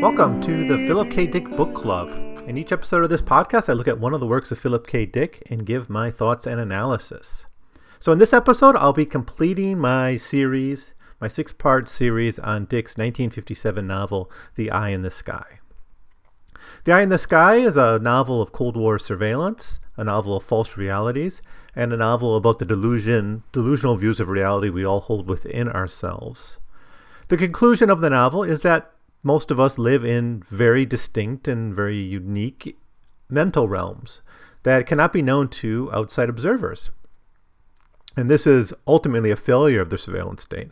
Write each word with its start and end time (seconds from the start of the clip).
Welcome 0.00 0.40
to 0.42 0.66
the 0.66 0.86
Philip 0.86 1.10
K. 1.10 1.26
Dick 1.26 1.46
Book 1.50 1.74
Club. 1.74 2.31
In 2.44 2.58
each 2.58 2.72
episode 2.72 3.04
of 3.04 3.08
this 3.08 3.22
podcast, 3.22 3.68
I 3.68 3.72
look 3.72 3.86
at 3.86 4.00
one 4.00 4.12
of 4.12 4.18
the 4.18 4.26
works 4.26 4.50
of 4.50 4.58
Philip 4.58 4.88
K. 4.88 5.06
Dick 5.06 5.46
and 5.48 5.64
give 5.64 5.88
my 5.88 6.10
thoughts 6.10 6.44
and 6.44 6.58
analysis. 6.58 7.46
So, 8.00 8.10
in 8.10 8.18
this 8.18 8.32
episode, 8.32 8.74
I'll 8.74 8.92
be 8.92 9.06
completing 9.06 9.78
my 9.78 10.16
series, 10.16 10.92
my 11.20 11.28
six 11.28 11.52
part 11.52 11.88
series 11.88 12.40
on 12.40 12.64
Dick's 12.64 12.98
1957 12.98 13.86
novel, 13.86 14.28
The 14.56 14.72
Eye 14.72 14.88
in 14.88 15.02
the 15.02 15.10
Sky. 15.10 15.60
The 16.82 16.92
Eye 16.92 17.02
in 17.02 17.10
the 17.10 17.16
Sky 17.16 17.56
is 17.56 17.76
a 17.76 18.00
novel 18.00 18.42
of 18.42 18.50
Cold 18.50 18.76
War 18.76 18.98
surveillance, 18.98 19.78
a 19.96 20.02
novel 20.02 20.36
of 20.36 20.42
false 20.42 20.76
realities, 20.76 21.42
and 21.76 21.92
a 21.92 21.96
novel 21.96 22.36
about 22.36 22.58
the 22.58 22.64
delusion, 22.64 23.44
delusional 23.52 23.96
views 23.96 24.18
of 24.18 24.28
reality 24.28 24.68
we 24.68 24.84
all 24.84 25.00
hold 25.00 25.28
within 25.28 25.68
ourselves. 25.68 26.58
The 27.28 27.36
conclusion 27.36 27.88
of 27.88 28.00
the 28.00 28.10
novel 28.10 28.42
is 28.42 28.62
that 28.62 28.92
most 29.22 29.50
of 29.50 29.60
us 29.60 29.78
live 29.78 30.04
in 30.04 30.42
very 30.48 30.84
distinct 30.84 31.46
and 31.46 31.74
very 31.74 31.96
unique 31.96 32.76
mental 33.28 33.68
realms 33.68 34.22
that 34.62 34.86
cannot 34.86 35.12
be 35.12 35.22
known 35.22 35.48
to 35.48 35.90
outside 35.92 36.28
observers. 36.28 36.90
And 38.16 38.30
this 38.30 38.46
is 38.46 38.74
ultimately 38.86 39.30
a 39.30 39.36
failure 39.36 39.80
of 39.80 39.90
the 39.90 39.98
surveillance 39.98 40.42
state. 40.42 40.70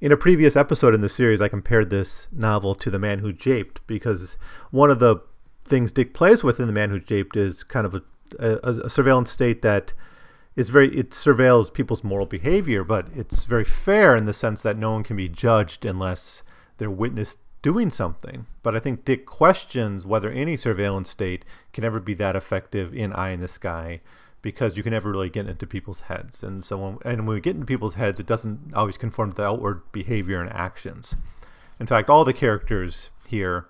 In 0.00 0.12
a 0.12 0.16
previous 0.16 0.54
episode 0.54 0.94
in 0.94 1.00
the 1.00 1.08
series, 1.08 1.40
I 1.40 1.48
compared 1.48 1.88
this 1.88 2.28
novel 2.30 2.74
to 2.74 2.90
The 2.90 2.98
Man 2.98 3.20
Who 3.20 3.32
Japed 3.32 3.80
because 3.86 4.36
one 4.70 4.90
of 4.90 4.98
the 4.98 5.16
things 5.64 5.92
Dick 5.92 6.12
plays 6.12 6.44
with 6.44 6.60
in 6.60 6.66
The 6.66 6.72
Man 6.72 6.90
Who 6.90 7.00
Japed 7.00 7.36
is 7.36 7.64
kind 7.64 7.86
of 7.86 7.94
a, 7.94 8.02
a, 8.38 8.70
a 8.84 8.90
surveillance 8.90 9.30
state 9.30 9.62
that 9.62 9.94
is 10.56 10.68
very 10.68 10.94
it 10.96 11.10
surveils 11.10 11.72
people's 11.72 12.04
moral 12.04 12.26
behavior, 12.26 12.84
but 12.84 13.08
it's 13.14 13.44
very 13.44 13.64
fair 13.64 14.14
in 14.14 14.26
the 14.26 14.32
sense 14.32 14.62
that 14.62 14.76
no 14.76 14.92
one 14.92 15.04
can 15.04 15.16
be 15.16 15.28
judged 15.28 15.84
unless 15.84 16.42
they're 16.76 16.90
witnessed 16.90 17.38
doing 17.64 17.88
something. 17.88 18.46
But 18.62 18.76
I 18.76 18.78
think 18.78 19.06
Dick 19.06 19.24
questions 19.24 20.04
whether 20.04 20.30
any 20.30 20.54
surveillance 20.54 21.08
state 21.08 21.46
can 21.72 21.82
ever 21.82 21.98
be 21.98 22.12
that 22.14 22.36
effective 22.36 22.94
in 22.94 23.14
Eye 23.14 23.30
in 23.30 23.40
the 23.40 23.48
Sky 23.48 24.02
because 24.42 24.76
you 24.76 24.82
can 24.82 24.92
never 24.92 25.10
really 25.10 25.30
get 25.30 25.48
into 25.48 25.66
people's 25.66 26.02
heads. 26.02 26.42
And 26.42 26.62
so 26.62 26.76
when, 26.76 26.98
and 27.06 27.26
when 27.26 27.34
we 27.34 27.40
get 27.40 27.54
into 27.54 27.64
people's 27.64 27.94
heads, 27.94 28.20
it 28.20 28.26
doesn't 28.26 28.74
always 28.74 28.98
conform 28.98 29.30
to 29.30 29.36
the 29.36 29.46
outward 29.46 29.80
behavior 29.92 30.42
and 30.42 30.52
actions. 30.52 31.16
In 31.80 31.86
fact, 31.86 32.10
all 32.10 32.22
the 32.22 32.34
characters 32.34 33.08
here 33.26 33.66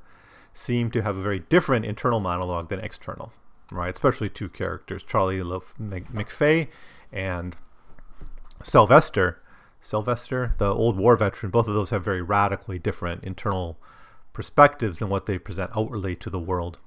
seem 0.53 0.91
to 0.91 1.03
have 1.03 1.17
a 1.17 1.23
very 1.23 1.39
different 1.39 1.84
internal 1.84 2.19
monologue 2.19 2.70
than 2.70 2.81
external, 2.81 3.33
right? 3.70 3.95
Especially 3.95 4.29
two 4.29 4.48
characters, 4.48 5.05
Charlie 5.05 5.39
McFay 5.39 6.67
and 7.12 7.55
Sylvester. 8.61 9.41
Sylvester, 9.84 10.54
the 10.56 10.74
old 10.74 10.96
war 10.96 11.14
veteran, 11.14 11.50
both 11.50 11.68
of 11.68 11.74
those 11.74 11.90
have 11.90 12.02
very 12.02 12.22
radically 12.22 12.78
different 12.78 13.22
internal 13.22 13.78
perspectives 14.32 14.98
than 14.98 15.10
what 15.10 15.27
they 15.27 15.38
present 15.38 15.70
outwardly 15.77 16.16
to 16.16 16.30
the 16.30 16.38
world. 16.38 16.78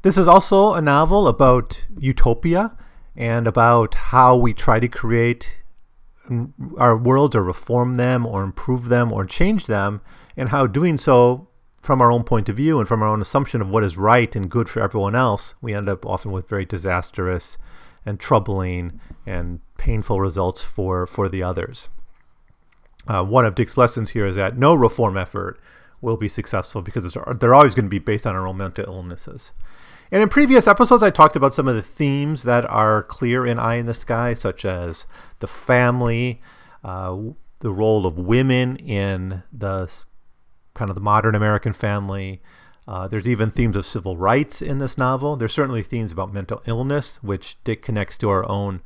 This 0.00 0.16
is 0.16 0.26
also 0.26 0.72
a 0.72 0.80
novel 0.80 1.28
about 1.28 1.84
utopia 1.98 2.76
and 3.14 3.46
about 3.46 3.94
how 3.94 4.36
we 4.36 4.54
try 4.54 4.80
to 4.80 4.88
create 4.88 5.58
our 6.78 6.96
worlds 6.96 7.36
or 7.36 7.42
reform 7.42 7.96
them 7.96 8.24
or 8.24 8.42
improve 8.42 8.88
them 8.88 9.12
or 9.12 9.26
change 9.26 9.66
them, 9.66 10.00
and 10.36 10.48
how 10.48 10.66
doing 10.66 10.96
so 10.96 11.48
from 11.82 12.00
our 12.00 12.10
own 12.10 12.24
point 12.24 12.48
of 12.48 12.56
view 12.56 12.78
and 12.78 12.88
from 12.88 13.02
our 13.02 13.08
own 13.08 13.20
assumption 13.20 13.60
of 13.60 13.68
what 13.68 13.84
is 13.84 13.98
right 13.98 14.34
and 14.34 14.50
good 14.50 14.68
for 14.68 14.80
everyone 14.80 15.14
else, 15.14 15.54
we 15.60 15.74
end 15.74 15.88
up 15.88 16.06
often 16.06 16.32
with 16.32 16.48
very 16.48 16.64
disastrous 16.64 17.58
and 18.06 18.18
troubling 18.18 18.98
and 19.26 19.60
painful 19.76 20.20
results 20.20 20.62
for, 20.62 21.06
for 21.06 21.28
the 21.28 21.42
others. 21.42 21.88
Uh, 23.08 23.24
one 23.24 23.46
of 23.46 23.54
Dick's 23.54 23.76
lessons 23.76 24.10
here 24.10 24.26
is 24.26 24.36
that 24.36 24.58
no 24.58 24.74
reform 24.74 25.16
effort 25.16 25.58
will 26.00 26.18
be 26.18 26.28
successful 26.28 26.82
because 26.82 27.16
they're 27.40 27.54
always 27.54 27.74
going 27.74 27.86
to 27.86 27.90
be 27.90 27.98
based 27.98 28.26
on 28.26 28.36
our 28.36 28.46
own 28.46 28.58
mental 28.58 28.84
illnesses. 28.84 29.52
And 30.12 30.22
in 30.22 30.28
previous 30.28 30.66
episodes, 30.66 31.02
I 31.02 31.10
talked 31.10 31.36
about 31.36 31.54
some 31.54 31.68
of 31.68 31.74
the 31.74 31.82
themes 31.82 32.42
that 32.44 32.64
are 32.66 33.02
clear 33.02 33.44
in 33.44 33.58
Eye 33.58 33.76
in 33.76 33.86
the 33.86 33.94
Sky, 33.94 34.34
such 34.34 34.64
as 34.64 35.06
the 35.40 35.46
family, 35.46 36.40
uh, 36.84 37.16
the 37.60 37.72
role 37.72 38.06
of 38.06 38.18
women 38.18 38.76
in 38.76 39.42
the 39.52 39.92
kind 40.74 40.90
of 40.90 40.94
the 40.94 41.00
modern 41.00 41.34
American 41.34 41.72
family. 41.72 42.40
Uh, 42.86 43.08
there's 43.08 43.28
even 43.28 43.50
themes 43.50 43.76
of 43.76 43.84
civil 43.84 44.16
rights 44.16 44.62
in 44.62 44.78
this 44.78 44.96
novel. 44.96 45.36
There's 45.36 45.52
certainly 45.52 45.82
themes 45.82 46.12
about 46.12 46.32
mental 46.32 46.62
illness, 46.66 47.22
which 47.22 47.62
Dick 47.64 47.82
connects 47.82 48.16
to 48.18 48.30
our 48.30 48.48
own 48.48 48.80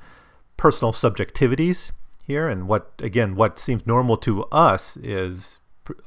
personal 0.57 0.93
subjectivities 0.93 1.93
here 2.23 2.49
and 2.49 2.69
what 2.69 2.93
again 2.99 3.35
what 3.35 3.59
seems 3.59 3.87
normal 3.87 4.17
to 4.17 4.45
us 4.45 4.97
is 4.97 5.59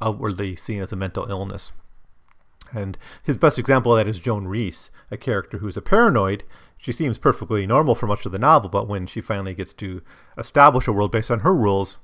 outwardly 0.02 0.56
seen 0.56 0.82
as 0.82 0.92
a 0.92 0.96
mental 0.96 1.30
illness. 1.30 1.72
And 2.74 2.98
his 3.22 3.38
best 3.38 3.60
example 3.60 3.96
of 3.96 3.98
that 3.98 4.10
is 4.10 4.20
joan 4.20 4.48
reese 4.48 4.90
a 5.12 5.18
character 5.18 5.60
who's 5.60 5.78
a 5.78 5.82
paranoid. 5.82 6.44
She 6.78 6.92
seems 6.92 7.18
perfectly 7.18 7.66
normal 7.66 7.96
for 7.96 8.08
much 8.08 8.26
of 8.26 8.32
the 8.32 8.40
novel 8.40 8.70
but 8.70 8.88
when 8.88 9.08
she 9.08 9.22
finally 9.22 9.54
gets 9.54 9.74
to 9.74 10.02
establish 10.38 10.88
a 10.88 10.94
world 10.94 11.12
based 11.12 11.32
on 11.32 11.40
her 11.40 11.54
rules 11.54 11.98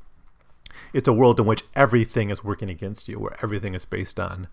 it's 0.93 1.07
a 1.07 1.13
world 1.13 1.39
in 1.39 1.45
which 1.45 1.63
everything 1.75 2.29
is 2.29 2.43
working 2.43 2.69
against 2.69 3.07
you 3.07 3.19
where 3.19 3.35
everything 3.41 3.75
is 3.75 3.85
based 3.85 4.19
on 4.19 4.47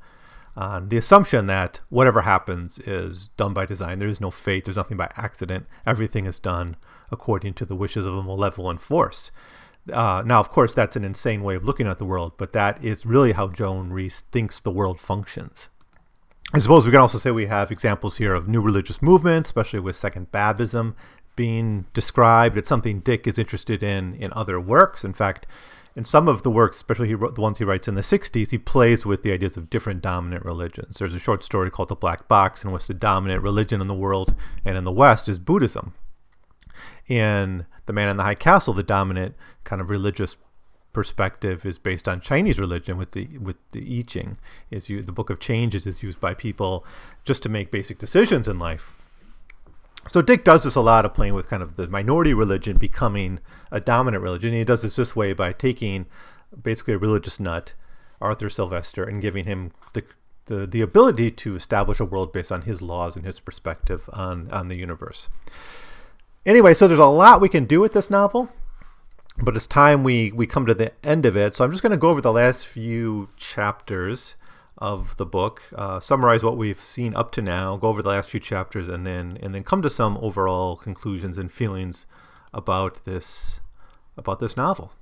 on 0.59 0.89
the 0.89 0.97
assumption 0.97 1.47
that 1.47 1.81
whatever 1.89 2.23
happens 2.23 2.81
is 2.81 3.29
done 3.37 3.55
by 3.55 3.65
design. 3.65 4.01
There 4.01 4.09
is 4.09 4.21
no 4.21 4.33
fate. 4.33 4.65
There's 4.65 4.77
nothing 4.77 4.97
by 4.97 5.09
accident. 5.17 5.67
Everything 5.87 6.27
is 6.27 6.41
done 6.41 6.77
according 7.11 7.55
to 7.55 7.65
the 7.65 7.77
wishes 7.77 8.07
of 8.07 8.15
a 8.15 8.23
malevolent 8.23 8.81
force. 8.81 9.31
Uh, 9.93 10.23
now, 10.25 10.41
of 10.41 10.51
course, 10.51 10.75
that's 10.75 10.97
an 10.97 11.05
insane 11.05 11.43
way 11.43 11.55
of 11.55 11.65
looking 11.65 11.87
at 11.87 11.99
the 11.99 12.05
world, 12.05 12.33
but 12.37 12.53
that 12.53 12.83
is 12.85 13.07
really 13.07 13.33
how 13.33 13.49
Joan 13.49 13.91
Reese 13.91 14.21
thinks 14.21 14.61
the 14.61 14.71
world 14.71 15.01
functions. 15.01 15.69
I 16.53 16.59
suppose 16.61 16.87
we 16.87 16.93
can 16.93 17.01
also 17.01 17.19
say 17.19 17.31
we 17.31 17.47
have 17.47 17.71
examples 17.71 18.17
here 18.17 18.35
of 18.35 18.49
new 18.49 18.61
religious 18.61 19.03
movements, 19.03 19.49
especially 19.49 19.81
with 19.81 19.97
Second 19.97 20.33
Babism 20.33 20.95
being 21.37 21.87
described. 21.93 22.57
It's 22.57 22.69
something 22.69 23.01
Dick 23.01 23.27
is 23.27 23.39
interested 23.39 23.83
in 23.83 24.15
in 24.15 24.33
other 24.33 24.59
works. 24.59 25.05
In 25.05 25.13
fact, 25.13 25.47
in 25.95 26.05
some 26.05 26.27
of 26.27 26.43
the 26.43 26.51
works, 26.51 26.77
especially 26.77 27.09
he 27.09 27.15
wrote, 27.15 27.35
the 27.35 27.41
ones 27.41 27.59
he 27.59 27.65
writes 27.65 27.87
in 27.87 27.97
the 27.97 28.01
60s, 28.01 28.51
he 28.51 28.59
plays 28.59 29.05
with 29.05 29.23
the 29.23 29.33
ideas 29.33 29.57
of 29.57 29.69
different 29.69 30.01
dominant 30.01 30.45
religions. 30.45 30.99
There's 30.99 31.15
a 31.15 31.19
short 31.19 31.45
story 31.45 31.71
called 31.71 31.89
The 31.89 31.97
Black 31.97 32.29
Box, 32.29 32.65
in 32.65 32.71
which 32.71 32.87
the 32.87 32.95
dominant 32.95 33.43
religion 33.43 33.81
in 33.81 33.87
the 33.87 33.95
world 33.95 34.35
and 34.65 34.77
in 34.77 34.85
the 34.85 34.93
West 34.93 35.29
is 35.29 35.39
Buddhism 35.39 35.95
in 37.09 37.67
The 37.87 37.93
Man 37.93 38.09
in 38.09 38.17
the 38.17 38.23
High 38.23 38.35
Castle, 38.35 38.75
the 38.75 38.83
dominant 38.83 39.35
kind 39.65 39.81
of 39.81 39.91
religious 39.91 40.37
perspective 40.93 41.65
is 41.67 41.79
based 41.79 42.09
on 42.09 42.21
Chinese 42.21 42.59
religion 42.59 42.97
with 42.97 43.13
the 43.13 43.39
with 43.39 43.57
the 43.73 43.99
I 43.99 44.03
Ching. 44.03 44.39
Is 44.71 44.89
you 44.89 45.03
the 45.03 45.13
Book 45.13 45.31
of 45.31 45.39
Changes 45.39 45.87
is 45.87 46.03
used 46.03 46.21
by 46.21 46.35
people 46.35 46.85
just 47.25 47.43
to 47.43 47.49
make 47.49 47.71
basic 47.71 47.99
decisions 47.99 48.49
in 48.49 48.59
life. 48.59 48.95
So 50.09 50.23
Dick 50.23 50.45
does 50.45 50.63
this 50.63 50.77
a 50.77 50.81
lot 50.81 51.05
of 51.05 51.13
playing 51.13 51.35
with 51.35 51.49
kind 51.49 51.63
of 51.63 51.77
the 51.77 51.87
minority 51.89 52.33
religion 52.33 52.79
becoming 52.79 53.41
a 53.71 53.81
dominant 53.81 54.23
religion. 54.23 54.53
He 54.53 54.65
does 54.65 54.83
this 54.83 54.97
this 54.97 55.15
way 55.15 55.33
by 55.35 55.53
taking 55.53 56.07
basically 56.63 56.95
a 56.95 56.99
religious 56.99 57.39
nut, 57.39 57.75
Arthur 58.21 58.49
Sylvester, 58.49 59.05
and 59.05 59.21
giving 59.21 59.45
him 59.45 59.71
the 59.93 60.05
the, 60.47 60.67
the 60.67 60.81
ability 60.81 61.31
to 61.31 61.55
establish 61.55 62.01
a 62.01 62.05
world 62.05 62.33
based 62.33 62.51
on 62.51 62.63
his 62.63 62.83
laws 62.83 63.17
and 63.17 63.25
his 63.25 63.39
perspective 63.39 64.09
on, 64.13 64.51
on 64.51 64.69
the 64.69 64.77
universe. 64.77 65.29
Anyway, 66.49 66.73
so 66.73 66.89
there's 66.89 66.99
a 66.99 67.05
lot 67.05 67.43
we 67.43 67.49
can 67.51 67.67
do 67.67 67.79
with 67.79 67.93
this 67.93 68.09
novel, 68.09 68.49
but 69.37 69.55
it's 69.55 69.67
time 69.67 70.03
we, 70.03 70.33
we 70.33 70.47
come 70.47 70.65
to 70.65 70.73
the 70.73 70.91
end 71.05 71.27
of 71.27 71.37
it. 71.37 71.55
So 71.55 71.63
I'm 71.63 71.71
just 71.71 71.83
going 71.83 71.93
to 71.93 71.99
go 71.99 72.09
over 72.09 72.23
the 72.23 72.33
last 72.33 72.67
few 72.67 73.29
chapters 73.37 74.35
of 74.79 75.15
the 75.19 75.27
book, 75.27 75.61
uh, 75.75 76.01
summarize 76.01 76.43
what 76.43 76.57
we've 76.57 76.81
seen 76.81 77.15
up 77.15 77.33
to 77.33 77.43
now, 77.43 77.77
go 77.77 77.89
over 77.89 78.01
the 78.01 78.09
last 78.09 78.31
few 78.31 78.41
chapters, 78.41 78.89
and 78.89 79.07
then 79.07 79.37
and 79.43 79.55
then 79.55 79.63
come 79.63 79.83
to 79.83 79.91
some 79.91 80.17
overall 80.23 80.75
conclusions 80.75 81.37
and 81.37 81.53
feelings 81.53 82.07
about 82.55 83.05
this 83.05 83.61
about 84.17 84.39
this 84.39 84.57
novel. 84.57 84.93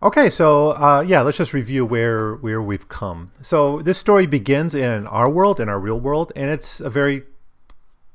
Okay, 0.00 0.30
so 0.30 0.76
uh, 0.76 1.04
yeah, 1.04 1.22
let's 1.22 1.38
just 1.38 1.52
review 1.52 1.84
where 1.84 2.36
where 2.36 2.62
we've 2.62 2.88
come. 2.88 3.32
So 3.40 3.82
this 3.82 3.98
story 3.98 4.26
begins 4.26 4.76
in 4.76 5.08
our 5.08 5.28
world, 5.28 5.58
in 5.58 5.68
our 5.68 5.80
real 5.80 5.98
world, 5.98 6.30
and 6.36 6.50
it's 6.50 6.78
a 6.78 6.88
very 6.90 7.24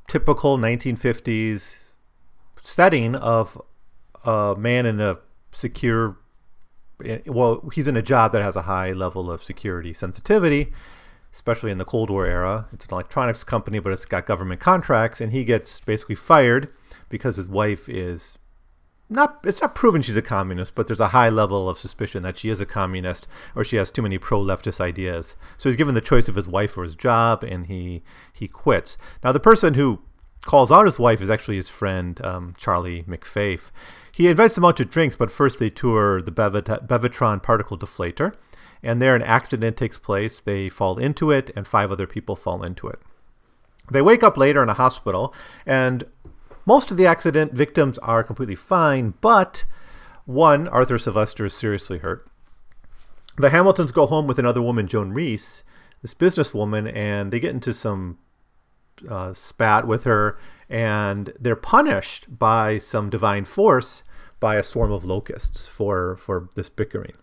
typical 0.07 0.57
1950s 0.57 1.83
setting 2.57 3.15
of 3.15 3.61
a 4.25 4.55
man 4.57 4.85
in 4.85 4.99
a 4.99 5.17
secure 5.51 6.17
well 7.25 7.69
he's 7.73 7.87
in 7.87 7.97
a 7.97 8.01
job 8.01 8.31
that 8.31 8.41
has 8.41 8.55
a 8.55 8.61
high 8.63 8.91
level 8.91 9.29
of 9.29 9.43
security 9.43 9.93
sensitivity 9.93 10.71
especially 11.33 11.71
in 11.71 11.77
the 11.77 11.85
Cold 11.85 12.09
War 12.09 12.25
era. 12.25 12.67
It's 12.71 12.85
an 12.85 12.93
electronics 12.93 13.43
company, 13.43 13.79
but 13.79 13.91
it's 13.91 14.05
got 14.05 14.25
government 14.25 14.61
contracts, 14.61 15.19
and 15.19 15.31
he 15.31 15.43
gets 15.43 15.79
basically 15.79 16.15
fired 16.15 16.69
because 17.09 17.37
his 17.37 17.47
wife 17.47 17.89
is 17.89 18.37
not 19.13 19.39
it's 19.43 19.61
not 19.61 19.75
proven 19.75 20.01
she's 20.01 20.15
a 20.15 20.21
communist, 20.21 20.75
but 20.75 20.87
there's 20.87 20.99
a 20.99 21.09
high 21.09 21.29
level 21.29 21.69
of 21.69 21.77
suspicion 21.77 22.23
that 22.23 22.37
she 22.37 22.49
is 22.49 22.59
a 22.59 22.65
communist 22.65 23.27
or 23.55 23.63
she 23.63 23.77
has 23.77 23.91
too 23.91 24.01
many 24.01 24.17
pro 24.17 24.41
leftist 24.43 24.81
ideas. 24.81 25.35
So 25.57 25.69
he's 25.69 25.77
given 25.77 25.95
the 25.95 26.01
choice 26.01 26.27
of 26.27 26.35
his 26.35 26.47
wife 26.47 26.77
or 26.77 26.83
his 26.83 26.95
job, 26.95 27.43
and 27.43 27.67
he 27.67 28.03
he 28.33 28.47
quits. 28.47 28.97
Now 29.23 29.31
the 29.31 29.39
person 29.39 29.75
who 29.75 30.01
calls 30.45 30.71
out 30.71 30.85
his 30.85 30.99
wife 30.99 31.21
is 31.21 31.29
actually 31.29 31.57
his 31.57 31.69
friend 31.69 32.19
um, 32.23 32.53
Charlie 32.57 33.03
McFay. 33.03 33.59
He 34.13 34.27
invites 34.27 34.55
them 34.55 34.65
out 34.65 34.77
to 34.77 34.85
drinks, 34.85 35.15
but 35.15 35.31
first 35.31 35.57
they 35.57 35.69
tour 35.69 36.21
the 36.21 36.31
Bevit- 36.31 36.87
Bevatron 36.87 37.41
particle 37.41 37.77
deflator, 37.77 38.35
and 38.83 39.01
there 39.01 39.15
an 39.15 39.21
accident 39.23 39.77
takes 39.77 39.97
place. 39.97 40.39
They 40.39 40.69
fall 40.69 40.97
into 40.97 41.31
it, 41.31 41.49
and 41.55 41.67
five 41.67 41.91
other 41.91 42.05
people 42.05 42.35
fall 42.35 42.63
into 42.63 42.87
it. 42.87 42.99
They 43.91 44.01
wake 44.01 44.23
up 44.23 44.37
later 44.37 44.61
in 44.63 44.69
a 44.69 44.75
hospital, 44.75 45.33
and 45.65 46.03
most 46.65 46.91
of 46.91 46.97
the 46.97 47.05
accident 47.05 47.53
victims 47.53 47.97
are 47.99 48.23
completely 48.23 48.55
fine, 48.55 49.13
but 49.21 49.65
one, 50.25 50.67
Arthur 50.67 50.97
Sylvester, 50.97 51.45
is 51.45 51.53
seriously 51.53 51.99
hurt. 51.99 52.27
The 53.37 53.49
Hamiltons 53.49 53.91
go 53.91 54.05
home 54.05 54.27
with 54.27 54.39
another 54.39 54.61
woman, 54.61 54.87
Joan 54.87 55.11
Reese, 55.11 55.63
this 56.01 56.13
businesswoman, 56.13 56.93
and 56.95 57.31
they 57.31 57.39
get 57.39 57.53
into 57.53 57.73
some 57.73 58.19
uh, 59.09 59.33
spat 59.33 59.87
with 59.87 60.03
her, 60.03 60.37
and 60.69 61.33
they're 61.39 61.55
punished 61.55 62.37
by 62.37 62.77
some 62.77 63.09
divine 63.09 63.45
force 63.45 64.03
by 64.39 64.55
a 64.55 64.63
swarm 64.63 64.91
of 64.91 65.05
locusts 65.05 65.65
for 65.65 66.15
for 66.17 66.49
this 66.55 66.69
bickering. 66.69 67.13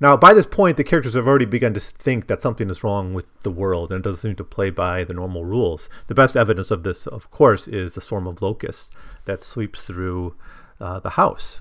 Now, 0.00 0.16
by 0.16 0.32
this 0.32 0.46
point, 0.46 0.78
the 0.78 0.84
characters 0.84 1.12
have 1.12 1.26
already 1.26 1.44
begun 1.44 1.74
to 1.74 1.80
think 1.80 2.26
that 2.26 2.40
something 2.40 2.70
is 2.70 2.82
wrong 2.82 3.12
with 3.12 3.28
the 3.42 3.50
world 3.50 3.90
and 3.90 3.98
it 3.98 4.02
doesn't 4.02 4.30
seem 4.30 4.36
to 4.36 4.44
play 4.44 4.70
by 4.70 5.04
the 5.04 5.12
normal 5.12 5.44
rules. 5.44 5.90
The 6.06 6.14
best 6.14 6.36
evidence 6.36 6.70
of 6.70 6.84
this, 6.84 7.06
of 7.06 7.30
course, 7.30 7.68
is 7.68 7.94
the 7.94 8.00
swarm 8.00 8.26
of 8.26 8.40
locusts 8.40 8.90
that 9.26 9.42
sweeps 9.42 9.84
through 9.84 10.34
uh, 10.80 11.00
the 11.00 11.10
house 11.10 11.60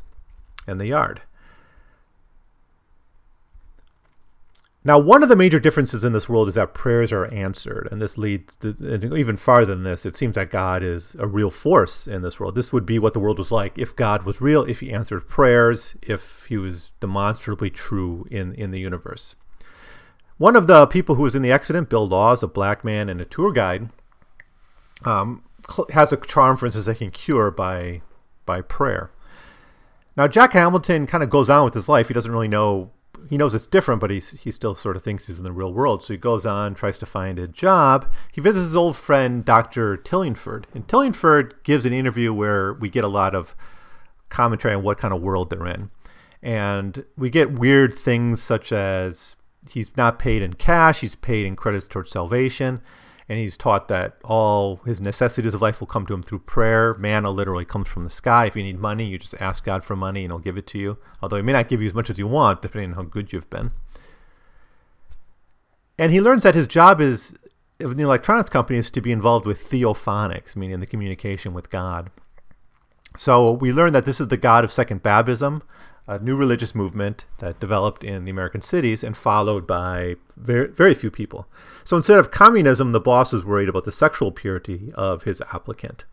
and 0.66 0.80
the 0.80 0.88
yard. 0.88 1.22
Now, 4.84 4.98
one 4.98 5.24
of 5.24 5.30
the 5.30 5.36
major 5.36 5.60
differences 5.60 6.06
in 6.06 6.14
this 6.14 6.30
world 6.30 6.48
is 6.48 6.56
that 6.56 6.74
prayers 6.74 7.12
are 7.12 7.26
answered, 7.34 7.90
and 7.92 8.02
this 8.02 8.18
leads 8.18 8.56
to, 8.58 9.14
even 9.14 9.36
farther 9.36 9.66
than 9.66 9.84
this. 9.84 10.06
It 10.06 10.16
seems 10.16 10.36
that 10.36 10.52
God 10.52 10.84
is 10.84 11.18
a 11.20 11.28
real 11.28 11.50
force 11.50 12.08
in 12.08 12.22
this 12.22 12.40
world. 12.40 12.56
This 12.56 12.72
would 12.72 12.86
be 12.86 12.98
what 12.98 13.14
the 13.14 13.20
world 13.20 13.40
was 13.40 13.52
like 13.52 13.78
if 13.78 13.94
God 13.94 14.24
was 14.24 14.40
real, 14.40 14.64
if 14.64 14.80
He 14.80 14.94
answered 14.94 15.28
prayers, 15.28 15.98
if 16.02 16.46
He 16.46 16.58
was 16.58 16.92
demonstrably 17.02 17.70
true 17.70 18.26
in, 18.32 18.54
in 18.54 18.72
the 18.72 18.80
universe. 18.80 19.36
One 20.38 20.56
of 20.56 20.68
the 20.68 20.88
people 20.88 21.16
who 21.16 21.24
was 21.24 21.36
in 21.36 21.42
the 21.42 21.52
accident, 21.52 21.90
Bill 21.90 22.08
Laws, 22.08 22.42
a 22.42 22.48
black 22.48 22.86
man 22.86 23.10
and 23.10 23.20
a 23.20 23.26
tour 23.26 23.52
guide, 23.52 23.90
um, 25.04 25.44
has 25.92 26.14
a 26.14 26.18
charm, 26.18 26.56
for 26.56 26.66
instance, 26.66 26.86
that 26.86 27.00
can 27.00 27.12
cure 27.12 27.52
by 27.52 28.02
by 28.46 28.62
prayer. 28.62 29.12
Now, 30.16 30.28
Jack 30.28 30.54
Hamilton 30.54 31.06
kind 31.06 31.24
of 31.24 31.30
goes 31.30 31.50
on 31.50 31.66
with 31.66 31.74
his 31.74 31.90
life. 31.90 32.08
He 32.08 32.14
doesn't 32.14 32.32
really 32.32 32.48
know 32.48 32.92
he 33.30 33.38
knows 33.38 33.56
it's 33.56 33.68
different, 33.68 34.02
but 34.02 34.12
he's, 34.12 34.32
he 34.32 34.52
still 34.52 34.76
sort 34.76 34.96
of 34.96 35.04
thinks 35.04 35.28
he's 35.28 35.38
in 35.38 35.44
the 35.44 35.52
real 35.52 35.74
world. 35.74 36.04
So 36.04 36.14
he 36.14 36.18
goes 36.18 36.46
on, 36.46 36.74
tries 36.74 36.98
to 37.00 37.06
find 37.06 37.40
a 37.40 37.48
job. 37.48 38.10
He 38.32 38.42
visits 38.42 38.66
his 38.66 38.76
old 38.76 38.96
friend, 38.96 39.44
Dr. 39.44 39.98
Tillingford. 39.98 40.66
And 40.74 40.88
Tillingford 40.88 41.54
gives 41.64 41.86
an 41.86 41.94
interview 41.94 42.34
where 42.34 42.74
we 42.74 42.90
get 42.90 43.04
a 43.04 43.10
lot 43.10 43.36
of 43.36 43.56
commentary 44.30 44.74
on 44.76 44.84
what 44.84 44.98
kind 44.98 45.14
of 45.14 45.22
world 45.22 45.50
they're 45.50 45.68
in. 45.68 45.90
And 46.42 47.06
we 47.18 47.30
get 47.30 47.60
weird 47.60 47.94
things 47.94 48.42
such 48.42 48.72
as 48.72 49.36
he's 49.70 49.96
not 49.98 50.20
paid 50.20 50.42
in 50.42 50.54
cash, 50.54 51.02
he's 51.02 51.16
paid 51.16 51.46
in 51.46 51.56
credits 51.56 51.88
towards 51.88 52.12
salvation 52.12 52.82
and 53.30 53.38
he's 53.38 53.56
taught 53.56 53.88
that 53.90 54.18
all 54.26 54.78
his 54.86 55.00
necessities 55.00 55.54
of 55.54 55.62
life 55.62 55.80
will 55.80 55.88
come 55.88 56.08
to 56.08 56.14
him 56.16 56.24
through 56.24 56.40
prayer. 56.40 56.96
Manna 56.96 57.30
literally 57.30 57.64
comes 57.64 57.88
from 57.88 58.04
the 58.04 58.10
sky. 58.10 58.48
If 58.48 58.56
you 58.56 58.64
need 58.64 58.80
money, 58.80 59.06
you 59.06 59.20
just 59.20 59.40
ask 59.40 59.64
God 59.64 59.84
for 59.84 59.96
money 59.96 60.24
and 60.26 60.32
he'll 60.32 60.40
give 60.40 60.58
it 60.58 60.66
to 60.68 60.80
you. 60.80 60.98
Although 61.22 61.36
he 61.36 61.44
may 61.44 61.54
not 61.54 61.68
give 61.68 61.80
you 61.80 61.88
as 61.88 61.94
much 61.94 62.10
as 62.10 62.18
you 62.18 62.26
want, 62.26 62.64
depending 62.64 62.90
on 62.92 62.96
how 62.96 63.04
good 63.04 63.32
you've 63.32 63.50
been. 63.52 63.70
And 66.00 66.12
he 66.12 66.20
learns 66.20 66.42
that 66.42 66.56
his 66.56 66.66
job 66.66 67.00
is 67.00 67.36
in 67.80 67.98
the 67.98 68.04
electronics 68.04 68.50
company 68.50 68.80
is 68.80 68.90
to 68.90 69.02
be 69.02 69.12
involved 69.12 69.46
with 69.46 69.70
theophonics, 69.70 70.56
meaning 70.56 70.80
the 70.80 70.88
communication 70.88 71.54
with 71.54 71.70
God. 71.70 72.10
So 73.16 73.52
we 73.52 73.72
learn 73.72 73.94
that 73.94 74.06
this 74.06 74.20
is 74.20 74.30
the 74.30 74.38
God 74.38 74.64
of 74.64 74.72
Second 74.72 75.04
Babism, 75.04 75.62
a 76.10 76.18
new 76.18 76.36
religious 76.36 76.74
movement 76.74 77.28
that 77.38 77.60
developed 77.60 78.04
in 78.04 78.26
the 78.26 78.32
American 78.32 78.62
cities 78.62 79.04
and 79.04 79.16
followed 79.16 79.68
by 79.68 80.16
very, 80.36 80.68
very 80.68 80.96
few 80.96 81.12
people. 81.12 81.48
So 81.84 81.96
instead 81.96 82.18
of 82.18 82.32
communism, 82.32 82.90
the 82.90 83.00
boss 83.00 83.32
is 83.32 83.46
worried 83.46 83.70
about 83.70 83.86
the 83.86 83.92
sexual 83.92 84.32
purity 84.32 84.92
of 84.96 85.24
his 85.24 85.40
applicant. 85.54 86.06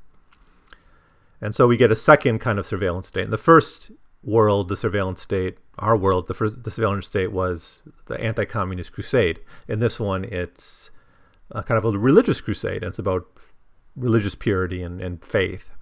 And 1.40 1.54
so 1.54 1.66
we 1.66 1.78
get 1.78 1.90
a 1.90 1.96
second 1.96 2.40
kind 2.40 2.58
of 2.58 2.66
surveillance 2.66 3.06
state. 3.06 3.24
In 3.24 3.30
the 3.30 3.38
first 3.38 3.90
world, 4.22 4.68
the 4.68 4.76
surveillance 4.76 5.22
state, 5.22 5.56
our 5.78 5.96
world, 5.96 6.26
the 6.26 6.34
first 6.34 6.62
the 6.64 6.70
surveillance 6.70 7.06
state 7.06 7.32
was 7.32 7.80
the 8.04 8.20
anti-communist 8.20 8.92
crusade. 8.92 9.40
In 9.66 9.80
this 9.80 9.98
one, 9.98 10.24
it's 10.24 10.90
kind 11.52 11.78
of 11.78 11.86
a 11.86 11.98
religious 11.98 12.42
crusade. 12.42 12.82
And 12.82 12.90
It's 12.90 12.98
about 12.98 13.26
religious 13.96 14.34
purity 14.34 14.82
and, 14.82 15.00
and 15.00 15.24
faith. 15.24 15.72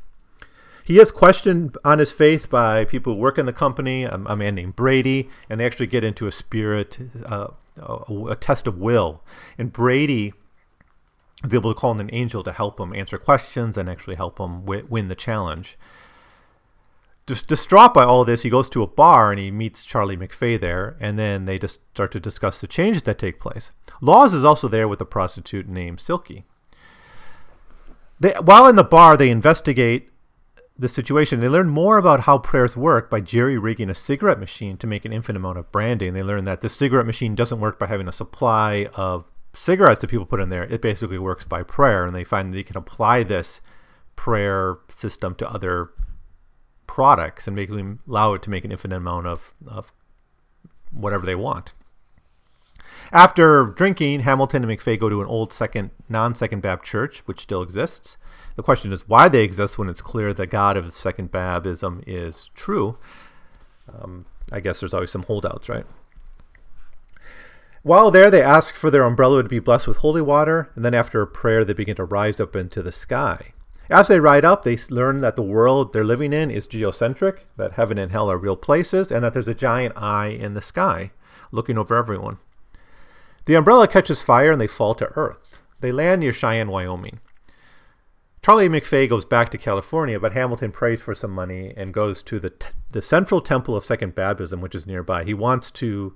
He 0.85 1.01
is 1.01 1.11
questioned 1.11 1.79
on 1.83 1.99
his 1.99 2.13
faith 2.13 2.51
by 2.51 2.85
people 2.85 3.15
who 3.15 3.19
work 3.19 3.39
in 3.39 3.47
the 3.47 3.55
company, 3.55 4.05
a, 4.05 4.17
a 4.27 4.37
man 4.37 4.55
named 4.55 4.77
Brady, 4.77 5.31
and 5.49 5.59
they 5.59 5.65
actually 5.65 5.87
get 5.87 6.05
into 6.05 6.27
a 6.27 6.33
spirit, 6.33 6.99
uh, 7.25 7.49
a, 7.79 8.15
a, 8.29 8.37
test 8.37 8.67
of 8.67 8.77
will. 8.77 9.25
And 9.57 9.73
Brady 9.73 10.35
is 11.43 11.55
able 11.55 11.73
to 11.73 11.81
call 11.81 11.93
in 11.93 12.01
an 12.01 12.11
angel 12.13 12.43
to 12.43 12.53
help 12.53 12.79
him 12.79 12.93
answer 12.93 13.17
questions 13.17 13.79
and 13.79 13.89
actually 13.89 14.17
help 14.17 14.39
him 14.39 14.61
w- 14.61 14.87
win 14.91 15.09
the 15.09 15.15
challenge. 15.15 15.79
Distraught 17.25 17.95
by 17.95 18.05
all 18.05 18.27
this, 18.27 18.43
he 18.43 18.51
goes 18.51 18.69
to 18.69 18.83
a 18.83 18.87
bar 18.87 19.31
and 19.31 19.41
he 19.41 19.51
meets 19.51 19.85
Charlie 19.85 20.19
McFay 20.19 20.61
there, 20.61 20.99
and 21.01 21.19
then 21.19 21.47
they 21.47 21.59
just 21.59 21.81
start 21.95 22.13
to 22.13 22.21
discuss 22.21 22.61
the 22.61 22.67
changes 22.67 23.05
that 23.05 23.19
take 23.19 23.41
place. 23.41 23.73
Laws 24.03 24.35
is 24.35 24.45
also 24.45 24.69
there 24.69 24.87
with 24.87 25.01
a 25.01 25.07
prostitute 25.07 25.67
named 25.67 26.03
Silky. 26.03 26.45
They, 28.21 28.33
while 28.33 28.67
in 28.67 28.77
the 28.77 28.85
bar, 28.85 29.17
they 29.17 29.31
investigate 29.31 30.11
the 30.76 30.88
situation. 30.88 31.41
They 31.41 31.49
learn 31.49 31.69
more 31.69 31.99
about 31.99 32.21
how 32.21 32.38
prayers 32.38 32.76
work 32.76 33.11
by 33.11 33.21
jerry 33.21 33.56
rigging 33.56 33.91
a 33.91 33.94
cigarette 33.94 34.41
machine 34.41 34.76
to 34.79 34.87
make 34.87 35.05
an 35.05 35.12
infinite 35.12 35.38
amount 35.38 35.59
of 35.59 35.71
brandy. 35.71 36.09
And 36.09 36.17
they 36.17 36.23
learn 36.23 36.44
that 36.44 36.61
the 36.61 36.69
cigarette 36.69 37.06
machine 37.06 37.35
doesn't 37.35 37.61
work 37.61 37.79
by 37.79 37.87
having 37.87 38.09
a 38.09 38.12
supply 38.12 38.88
of 38.95 39.25
cigarettes 39.52 40.00
that 40.00 40.11
people 40.11 40.26
put 40.26 40.40
in 40.40 40.49
there. 40.49 40.64
It 40.64 40.83
basically 40.83 41.19
works 41.19 41.45
by 41.45 41.62
prayer. 41.62 42.04
And 42.04 42.14
they 42.14 42.25
find 42.25 42.52
that 42.52 42.57
they 42.57 42.64
can 42.64 42.76
apply 42.76 43.23
this 43.23 43.61
prayer 44.16 44.78
system 44.88 45.35
to 45.37 45.50
other 45.50 45.90
products 46.87 47.47
and 47.47 47.57
make 47.57 47.71
allow 47.71 48.35
it 48.35 48.43
to 48.43 48.50
make 48.50 48.64
an 48.64 48.73
infinite 48.73 48.97
amount 48.97 49.26
of, 49.26 49.54
of 49.66 49.93
whatever 50.90 51.25
they 51.25 51.35
want. 51.35 51.75
After 53.12 53.66
drinking, 53.66 54.21
Hamilton 54.21 54.69
and 54.69 54.73
McFay 54.73 54.99
go 54.99 55.09
to 55.09 55.21
an 55.21 55.26
old 55.26 55.52
second 55.52 55.90
non-second 56.09 56.62
Baptist 56.62 56.90
church, 56.90 57.19
which 57.26 57.40
still 57.40 57.62
exists. 57.62 58.16
The 58.56 58.62
question 58.62 58.92
is 58.92 59.08
why 59.08 59.28
they 59.28 59.42
exist 59.42 59.78
when 59.78 59.88
it's 59.88 60.00
clear 60.00 60.32
that 60.32 60.46
God 60.46 60.76
of 60.76 60.94
Second 60.94 61.32
Babism 61.32 62.02
is 62.06 62.50
true. 62.54 62.96
Um, 63.92 64.26
I 64.52 64.61
guess 64.61 64.80
there's 64.80 64.94
always 64.94 65.11
some 65.11 65.25
holdouts, 65.25 65.68
right? 65.68 65.87
While 67.82 68.11
there, 68.11 68.30
they 68.30 68.42
ask 68.42 68.75
for 68.75 68.90
their 68.90 69.04
umbrella 69.04 69.42
to 69.42 69.49
be 69.49 69.58
blessed 69.58 69.87
with 69.87 69.99
holy 69.99 70.23
water, 70.23 70.70
and 70.75 70.84
then 70.84 70.94
after 70.94 71.20
a 71.20 71.26
prayer, 71.26 71.64
they 71.64 71.75
begin 71.75 71.96
to 71.96 72.04
rise 72.04 72.40
up 72.40 72.56
into 72.56 72.82
the 72.82 72.92
sky. 72.92 73.52
As 73.90 74.08
they 74.08 74.20
ride 74.20 74.44
up, 74.44 74.62
they 74.62 74.78
learn 74.88 75.20
that 75.20 75.37
the 75.37 75.42
world 75.42 75.92
they're 75.92 76.04
living 76.04 76.32
in 76.32 76.50
is 76.50 76.66
geocentric, 76.66 77.40
that 77.58 77.73
heaven 77.73 77.99
and 77.99 78.11
hell 78.11 78.30
are 78.30 78.38
real 78.38 78.56
places, 78.56 79.12
and 79.12 79.23
that 79.23 79.34
there's 79.34 79.49
a 79.49 79.54
giant 79.54 79.94
eye 79.96 80.28
in 80.28 80.54
the 80.54 80.62
sky 80.62 81.11
looking 81.52 81.76
over 81.76 81.94
everyone. 81.94 82.38
The 83.44 83.54
umbrella 83.54 83.87
catches 83.87 84.23
fire 84.23 84.52
and 84.52 84.61
they 84.61 84.66
fall 84.66 84.94
to 84.94 85.12
earth. 85.16 85.58
They 85.80 85.92
land 85.92 86.20
near 86.20 86.32
Cheyenne, 86.32 86.70
Wyoming. 86.70 87.20
Charlie 88.45 88.69
McFay 88.69 89.09
goes 89.09 89.25
back 89.25 89.49
to 89.49 89.57
California, 89.57 90.21
but 90.21 90.35
Hamilton 90.35 90.71
prays 90.71 91.01
for 91.01 91.15
some 91.15 91.31
money 91.31 91.73
and 91.79 91.95
goes 91.95 92.23
to 92.25 92.39
the 92.39 92.51
t- 92.51 92.69
the 92.91 93.01
Central 93.01 93.41
Temple 93.41 93.75
of 93.75 93.87
Second 93.87 94.15
Babism, 94.15 94.61
which 94.61 94.75
is 94.75 94.87
nearby. 94.87 95.25
He 95.25 95.33
wants 95.33 95.71
to 95.71 96.15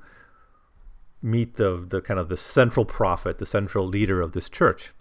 meet 1.22 1.54
the 1.54 1.82
the 1.88 2.02
kind 2.02 2.20
of 2.20 2.28
the 2.28 2.36
central 2.36 2.84
prophet, 2.84 3.38
the 3.38 3.46
central 3.46 3.88
leader 3.88 4.20
of 4.20 4.32
this 4.32 4.50
church. 4.50 4.92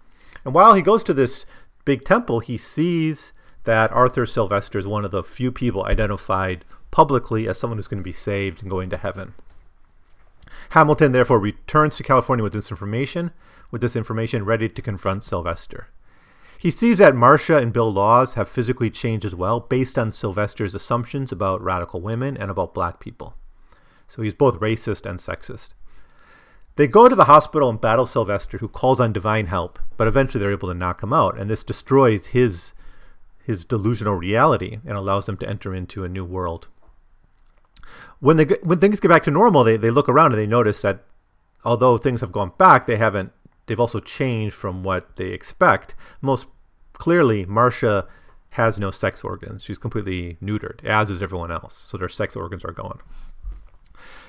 And 0.46 0.54
while 0.54 0.74
he 0.74 0.82
goes 0.82 1.04
to 1.04 1.14
this 1.14 1.46
big 1.84 2.06
temple, 2.06 2.40
he 2.40 2.58
sees 2.58 3.34
that 3.66 3.92
Arthur 3.92 4.26
Sylvester 4.26 4.80
is 4.80 4.88
one 4.88 5.04
of 5.04 5.12
the 5.12 5.22
few 5.22 5.52
people 5.52 5.84
identified 5.84 6.64
publicly 6.92 7.46
as 7.46 7.60
someone 7.60 7.78
who's 7.78 7.90
going 7.90 8.00
to 8.00 8.06
be 8.06 8.14
saved 8.14 8.62
and 8.62 8.72
going 8.72 8.90
to 8.92 8.96
heaven. 8.98 9.34
Hamilton 10.70 11.12
therefore 11.12 11.42
returns 11.42 11.98
to 11.98 12.04
California 12.04 12.42
with 12.42 12.54
this 12.54 12.72
information, 12.72 13.32
with 13.70 13.82
this 13.82 13.98
information 13.98 14.46
ready 14.46 14.70
to 14.70 14.82
confront 14.82 15.24
Sylvester. 15.24 15.90
He 16.60 16.72
sees 16.72 16.98
that 16.98 17.16
Marcia 17.16 17.58
and 17.58 17.72
Bill 17.72 17.92
Laws 17.92 18.34
have 18.34 18.50
physically 18.50 18.90
changed 18.90 19.26
as 19.26 19.36
well, 19.36 19.60
based 19.60 19.98
on 19.98 20.10
Sylvester's 20.10 20.74
assumptions 20.74 21.32
about 21.32 21.62
radical 21.62 22.02
women 22.02 22.36
and 22.36 22.50
about 22.50 22.74
black 22.74 23.00
people. 23.00 23.36
So 24.08 24.22
he's 24.22 24.34
both 24.34 24.60
racist 24.60 25.08
and 25.08 25.20
sexist. 25.20 25.74
They 26.78 26.88
go 26.88 27.10
to 27.10 27.16
the 27.16 27.26
hospital 27.26 27.70
and 27.70 27.82
battle 27.82 28.06
Sylvester, 28.06 28.60
who 28.60 28.68
calls 28.68 29.00
on 29.00 29.12
divine 29.12 29.48
help, 29.48 29.80
but 29.98 30.08
eventually 30.08 30.40
they're 30.40 30.52
able 30.52 30.70
to 30.70 30.76
knock 30.76 31.02
him 31.02 31.12
out, 31.12 31.38
and 31.38 31.50
this 31.50 31.64
destroys 31.64 32.28
his 32.28 32.74
his 33.44 33.64
delusional 33.64 34.16
reality 34.16 34.80
and 34.86 34.98
allows 34.98 35.26
them 35.26 35.38
to 35.38 35.48
enter 35.48 35.74
into 35.74 36.04
a 36.04 36.10
new 36.10 36.26
world. 36.26 36.68
When 38.20 38.38
they 38.38 38.44
when 38.62 38.80
things 38.80 39.00
get 39.00 39.08
back 39.08 39.24
to 39.24 39.32
normal, 39.32 39.64
they, 39.64 39.78
they 39.78 39.90
look 39.90 40.10
around 40.10 40.34
and 40.34 40.40
they 40.40 40.48
notice 40.48 40.82
that 40.82 41.04
although 41.64 41.98
things 41.98 42.22
have 42.22 42.32
gone 42.32 42.52
back, 42.58 42.86
they 42.86 42.98
haven't 42.98 43.32
they've 43.68 43.80
also 43.80 44.00
changed 44.00 44.56
from 44.56 44.84
what 44.84 45.16
they 45.16 45.28
expect. 45.28 45.94
Most 46.22 46.48
clearly, 46.94 47.46
Marcia 47.46 48.08
has 48.52 48.80
no 48.80 48.90
sex 48.90 49.24
organs. 49.24 49.64
She's 49.64 49.78
completely 49.78 50.38
neutered, 50.42 50.84
as 50.84 51.10
is 51.10 51.22
everyone 51.22 51.52
else. 51.52 51.84
So 51.86 51.98
their 51.98 52.10
sex 52.10 52.36
organs 52.36 52.66
are 52.66 52.72
gone. 52.72 53.00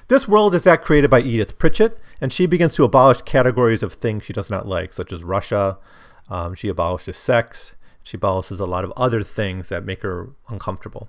This 0.08 0.28
world 0.28 0.54
is 0.54 0.64
that 0.64 0.82
created 0.82 1.10
by 1.10 1.20
Edith 1.20 1.58
Pritchett, 1.58 1.98
and 2.20 2.32
she 2.32 2.46
begins 2.46 2.74
to 2.74 2.84
abolish 2.84 3.22
categories 3.22 3.82
of 3.82 3.92
things 3.92 4.24
she 4.24 4.32
does 4.32 4.50
not 4.50 4.66
like, 4.66 4.92
such 4.92 5.12
as 5.12 5.22
Russia. 5.22 5.78
Um, 6.30 6.54
she 6.54 6.68
abolishes 6.68 7.16
sex. 7.16 7.76
She 8.02 8.16
abolishes 8.16 8.60
a 8.60 8.66
lot 8.66 8.84
of 8.84 8.92
other 8.96 9.22
things 9.22 9.68
that 9.68 9.84
make 9.84 10.02
her 10.02 10.30
uncomfortable. 10.48 11.08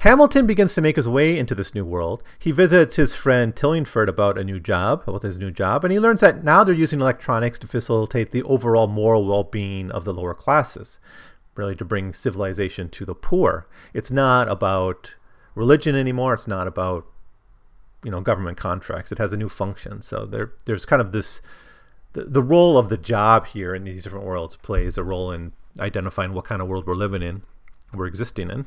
Hamilton 0.00 0.46
begins 0.46 0.74
to 0.74 0.82
make 0.82 0.96
his 0.96 1.08
way 1.08 1.38
into 1.38 1.54
this 1.54 1.74
new 1.74 1.84
world. 1.84 2.22
He 2.38 2.52
visits 2.52 2.96
his 2.96 3.14
friend 3.14 3.54
Tillingford 3.54 4.08
about 4.08 4.36
a 4.36 4.44
new 4.44 4.60
job, 4.60 5.04
about 5.06 5.22
his 5.22 5.38
new 5.38 5.50
job, 5.50 5.84
and 5.84 5.92
he 5.92 5.98
learns 5.98 6.20
that 6.20 6.44
now 6.44 6.62
they're 6.62 6.74
using 6.74 7.00
electronics 7.00 7.58
to 7.60 7.66
facilitate 7.66 8.30
the 8.30 8.42
overall 8.42 8.86
moral 8.86 9.26
well 9.26 9.44
being 9.44 9.90
of 9.90 10.04
the 10.04 10.12
lower 10.12 10.34
classes, 10.34 11.00
really 11.54 11.74
to 11.76 11.84
bring 11.84 12.12
civilization 12.12 12.90
to 12.90 13.06
the 13.06 13.14
poor. 13.14 13.66
It's 13.94 14.10
not 14.10 14.50
about 14.50 15.14
religion 15.54 15.94
anymore, 15.94 16.34
it's 16.34 16.46
not 16.46 16.68
about 16.68 17.06
you 18.04 18.10
know 18.10 18.20
government 18.20 18.58
contracts. 18.58 19.10
It 19.12 19.18
has 19.18 19.32
a 19.32 19.36
new 19.36 19.48
function. 19.48 20.02
So 20.02 20.26
there 20.26 20.52
there's 20.66 20.84
kind 20.84 21.00
of 21.00 21.12
this 21.12 21.40
the, 22.12 22.24
the 22.24 22.42
role 22.42 22.78
of 22.78 22.90
the 22.90 22.96
job 22.98 23.46
here 23.46 23.74
in 23.74 23.84
these 23.84 24.04
different 24.04 24.26
worlds 24.26 24.56
plays 24.56 24.98
a 24.98 25.04
role 25.04 25.32
in 25.32 25.52
identifying 25.80 26.32
what 26.32 26.44
kind 26.44 26.62
of 26.62 26.68
world 26.68 26.86
we're 26.86 26.94
living 26.94 27.22
in, 27.22 27.42
we're 27.92 28.06
existing 28.06 28.50
in. 28.50 28.66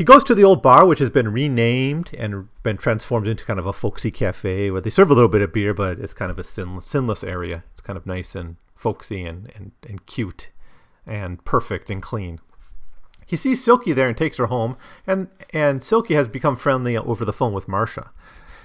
He 0.00 0.04
goes 0.04 0.24
to 0.24 0.34
the 0.34 0.44
old 0.44 0.62
bar, 0.62 0.86
which 0.86 0.98
has 1.00 1.10
been 1.10 1.30
renamed 1.30 2.14
and 2.16 2.48
been 2.62 2.78
transformed 2.78 3.28
into 3.28 3.44
kind 3.44 3.58
of 3.58 3.66
a 3.66 3.72
folksy 3.74 4.10
cafe 4.10 4.70
where 4.70 4.80
they 4.80 4.88
serve 4.88 5.10
a 5.10 5.12
little 5.12 5.28
bit 5.28 5.42
of 5.42 5.52
beer, 5.52 5.74
but 5.74 5.98
it's 5.98 6.14
kind 6.14 6.30
of 6.30 6.38
a 6.38 6.42
sin, 6.42 6.80
sinless 6.80 7.22
area. 7.22 7.64
It's 7.72 7.82
kind 7.82 7.98
of 7.98 8.06
nice 8.06 8.34
and 8.34 8.56
folksy 8.74 9.24
and, 9.24 9.52
and, 9.54 9.72
and 9.86 10.06
cute 10.06 10.48
and 11.06 11.44
perfect 11.44 11.90
and 11.90 12.00
clean. 12.00 12.40
He 13.26 13.36
sees 13.36 13.62
Silky 13.62 13.92
there 13.92 14.08
and 14.08 14.16
takes 14.16 14.38
her 14.38 14.46
home, 14.46 14.78
and, 15.06 15.28
and 15.50 15.82
Silky 15.82 16.14
has 16.14 16.28
become 16.28 16.56
friendly 16.56 16.96
over 16.96 17.26
the 17.26 17.34
phone 17.34 17.52
with 17.52 17.68
Marcia. 17.68 18.10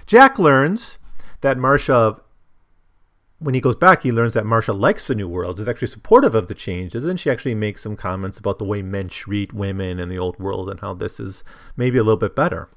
Jack 0.06 0.38
learns 0.38 0.96
that 1.42 1.58
Marcia 1.58 2.18
when 3.38 3.54
he 3.54 3.60
goes 3.60 3.76
back, 3.76 4.02
he 4.02 4.12
learns 4.12 4.34
that 4.34 4.46
Marcia 4.46 4.72
likes 4.72 5.06
the 5.06 5.14
New 5.14 5.28
World, 5.28 5.58
is 5.58 5.68
actually 5.68 5.88
supportive 5.88 6.34
of 6.34 6.48
the 6.48 6.54
change, 6.54 6.94
and 6.94 7.06
then 7.06 7.16
she 7.16 7.30
actually 7.30 7.54
makes 7.54 7.82
some 7.82 7.96
comments 7.96 8.38
about 8.38 8.58
the 8.58 8.64
way 8.64 8.80
men 8.80 9.08
treat 9.08 9.52
women 9.52 10.00
in 10.00 10.08
the 10.08 10.18
old 10.18 10.38
world 10.38 10.70
and 10.70 10.80
how 10.80 10.94
this 10.94 11.20
is 11.20 11.44
maybe 11.76 11.98
a 11.98 12.02
little 12.02 12.16
bit 12.16 12.34
better. 12.34 12.70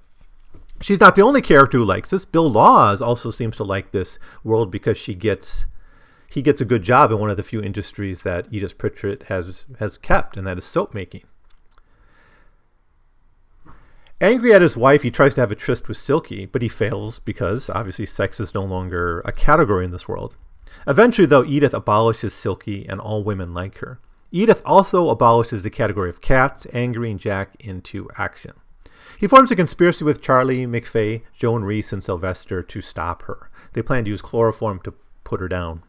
She's 0.82 1.00
not 1.00 1.16
the 1.16 1.22
only 1.22 1.42
character 1.42 1.78
who 1.78 1.86
likes 1.86 2.10
this. 2.10 2.26
Bill 2.26 2.50
Laws 2.50 3.02
also 3.02 3.32
seems 3.32 3.58
to 3.58 3.64
like 3.64 3.92
this 3.92 4.20
world 4.44 4.72
because 4.72 4.98
she 4.98 5.14
gets 5.14 5.66
he 6.32 6.42
gets 6.44 6.62
a 6.62 6.66
good 6.66 6.84
job 6.84 7.12
in 7.12 7.20
one 7.20 7.32
of 7.32 7.38
the 7.38 7.44
few 7.44 7.62
industries 7.62 8.22
that 8.22 8.48
Edith 8.52 8.78
Pritchett 8.78 9.24
has 9.24 9.66
has 9.80 9.98
kept, 9.98 10.38
and 10.38 10.46
that 10.46 10.58
is 10.58 10.66
soap 10.66 10.94
making. 10.94 11.24
Angry 14.22 14.54
at 14.54 14.62
his 14.62 14.76
wife, 14.76 15.04
he 15.04 15.12
tries 15.12 15.34
to 15.34 15.42
have 15.42 15.52
a 15.52 15.56
tryst 15.56 15.88
with 15.88 15.98
Silky, 15.98 16.46
but 16.46 16.62
he 16.62 16.68
fails 16.68 17.20
because 17.20 17.70
obviously 17.70 18.06
sex 18.06 18.40
is 18.42 18.54
no 18.54 18.64
longer 18.64 19.22
a 19.22 19.32
category 19.32 19.86
in 19.86 19.92
this 19.92 20.10
world. 20.10 20.36
Eventually, 20.88 21.26
though, 21.26 21.46
Edith 21.46 21.74
abolishes 21.74 22.34
Silky 22.34 22.88
and 22.88 23.00
all 23.00 23.24
women 23.24 23.54
like 23.54 23.78
her. 23.80 24.00
Edith 24.32 24.62
also 24.64 25.10
abolishes 25.10 25.64
the 25.64 25.70
category 25.70 26.10
of 26.10 26.22
cats, 26.22 26.68
angering 26.72 27.18
Jack 27.18 27.56
into 27.60 28.08
action. 28.18 28.54
He 29.20 29.28
forms 29.28 29.52
a 29.52 29.56
conspiracy 29.56 30.06
with 30.06 30.22
Charlie 30.22 30.66
McFay, 30.66 31.24
Joan 31.34 31.64
Reese, 31.64 31.92
and 31.92 32.04
Sylvester 32.04 32.62
to 32.64 32.82
stop 32.82 33.24
her. 33.24 33.50
They 33.74 33.82
plan 33.82 34.06
to 34.06 34.10
use 34.12 34.22
chloroform 34.22 34.80
to 34.82 34.94
put 35.24 35.42
her 35.42 35.48
down, 35.48 35.84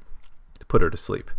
to 0.59 0.67
put 0.67 0.83
her 0.83 0.91
to 0.91 0.97
sleep. 0.97 1.31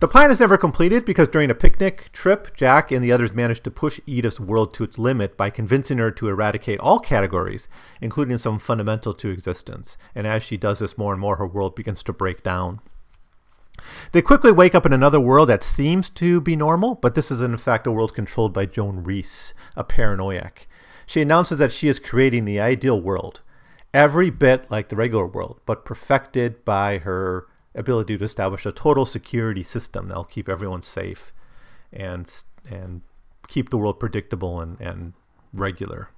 The 0.00 0.08
plan 0.08 0.30
is 0.30 0.40
never 0.40 0.56
completed 0.56 1.04
because 1.04 1.28
during 1.28 1.50
a 1.50 1.54
picnic 1.54 2.08
trip, 2.14 2.56
Jack 2.56 2.90
and 2.90 3.04
the 3.04 3.12
others 3.12 3.34
manage 3.34 3.62
to 3.64 3.70
push 3.70 4.00
Edith's 4.06 4.40
world 4.40 4.72
to 4.72 4.84
its 4.84 4.96
limit 4.96 5.36
by 5.36 5.50
convincing 5.50 5.98
her 5.98 6.10
to 6.12 6.28
eradicate 6.28 6.80
all 6.80 6.98
categories, 6.98 7.68
including 8.00 8.38
some 8.38 8.58
fundamental 8.58 9.12
to 9.12 9.28
existence. 9.28 9.98
And 10.14 10.26
as 10.26 10.42
she 10.42 10.56
does 10.56 10.78
this 10.78 10.96
more 10.96 11.12
and 11.12 11.20
more, 11.20 11.36
her 11.36 11.46
world 11.46 11.74
begins 11.74 12.02
to 12.04 12.14
break 12.14 12.42
down. 12.42 12.80
They 14.12 14.22
quickly 14.22 14.52
wake 14.52 14.74
up 14.74 14.86
in 14.86 14.94
another 14.94 15.20
world 15.20 15.50
that 15.50 15.62
seems 15.62 16.08
to 16.10 16.40
be 16.40 16.56
normal, 16.56 16.94
but 16.94 17.14
this 17.14 17.30
is 17.30 17.42
in 17.42 17.54
fact 17.58 17.86
a 17.86 17.92
world 17.92 18.14
controlled 18.14 18.54
by 18.54 18.64
Joan 18.64 19.04
Reese, 19.04 19.52
a 19.76 19.84
paranoiac. 19.84 20.66
She 21.04 21.20
announces 21.20 21.58
that 21.58 21.72
she 21.72 21.88
is 21.88 21.98
creating 21.98 22.46
the 22.46 22.58
ideal 22.58 22.98
world, 22.98 23.42
every 23.92 24.30
bit 24.30 24.70
like 24.70 24.88
the 24.88 24.96
regular 24.96 25.26
world, 25.26 25.60
but 25.66 25.84
perfected 25.84 26.64
by 26.64 26.98
her 26.98 27.48
ability 27.74 28.18
to 28.18 28.24
establish 28.24 28.66
a 28.66 28.72
total 28.72 29.06
security 29.06 29.62
system 29.62 30.08
that'll 30.08 30.24
keep 30.24 30.48
everyone 30.48 30.82
safe 30.82 31.32
and 31.92 32.30
and 32.68 33.02
keep 33.48 33.70
the 33.70 33.78
world 33.78 33.98
predictable 33.98 34.60
and, 34.60 34.80
and 34.80 35.12
regular. 35.52 36.10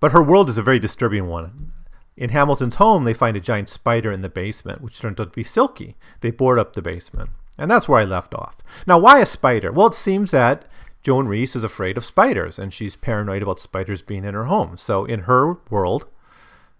But 0.00 0.12
her 0.12 0.22
world 0.22 0.48
is 0.48 0.58
a 0.58 0.62
very 0.62 0.78
disturbing 0.78 1.26
one. 1.26 1.72
In 2.16 2.30
Hamilton's 2.30 2.76
home, 2.76 3.04
they 3.04 3.14
find 3.14 3.36
a 3.36 3.40
giant 3.40 3.68
spider 3.68 4.12
in 4.12 4.22
the 4.22 4.28
basement, 4.28 4.80
which 4.80 4.98
turns 5.00 5.18
out 5.18 5.32
to 5.32 5.36
be 5.36 5.44
Silky. 5.44 5.96
They 6.20 6.30
board 6.30 6.58
up 6.58 6.74
the 6.74 6.82
basement. 6.82 7.30
And 7.56 7.70
that's 7.70 7.88
where 7.88 8.00
I 8.00 8.04
left 8.04 8.34
off. 8.34 8.56
Now, 8.86 8.98
why 8.98 9.18
a 9.18 9.26
spider? 9.26 9.72
Well, 9.72 9.88
it 9.88 9.94
seems 9.94 10.30
that 10.30 10.64
Joan 11.02 11.26
Reese 11.26 11.56
is 11.56 11.64
afraid 11.64 11.96
of 11.96 12.04
spiders, 12.04 12.58
and 12.58 12.72
she's 12.72 12.96
paranoid 12.96 13.42
about 13.42 13.60
spiders 13.60 14.02
being 14.02 14.24
in 14.24 14.34
her 14.34 14.44
home. 14.44 14.76
So, 14.76 15.04
in 15.04 15.20
her 15.20 15.54
world, 15.70 16.06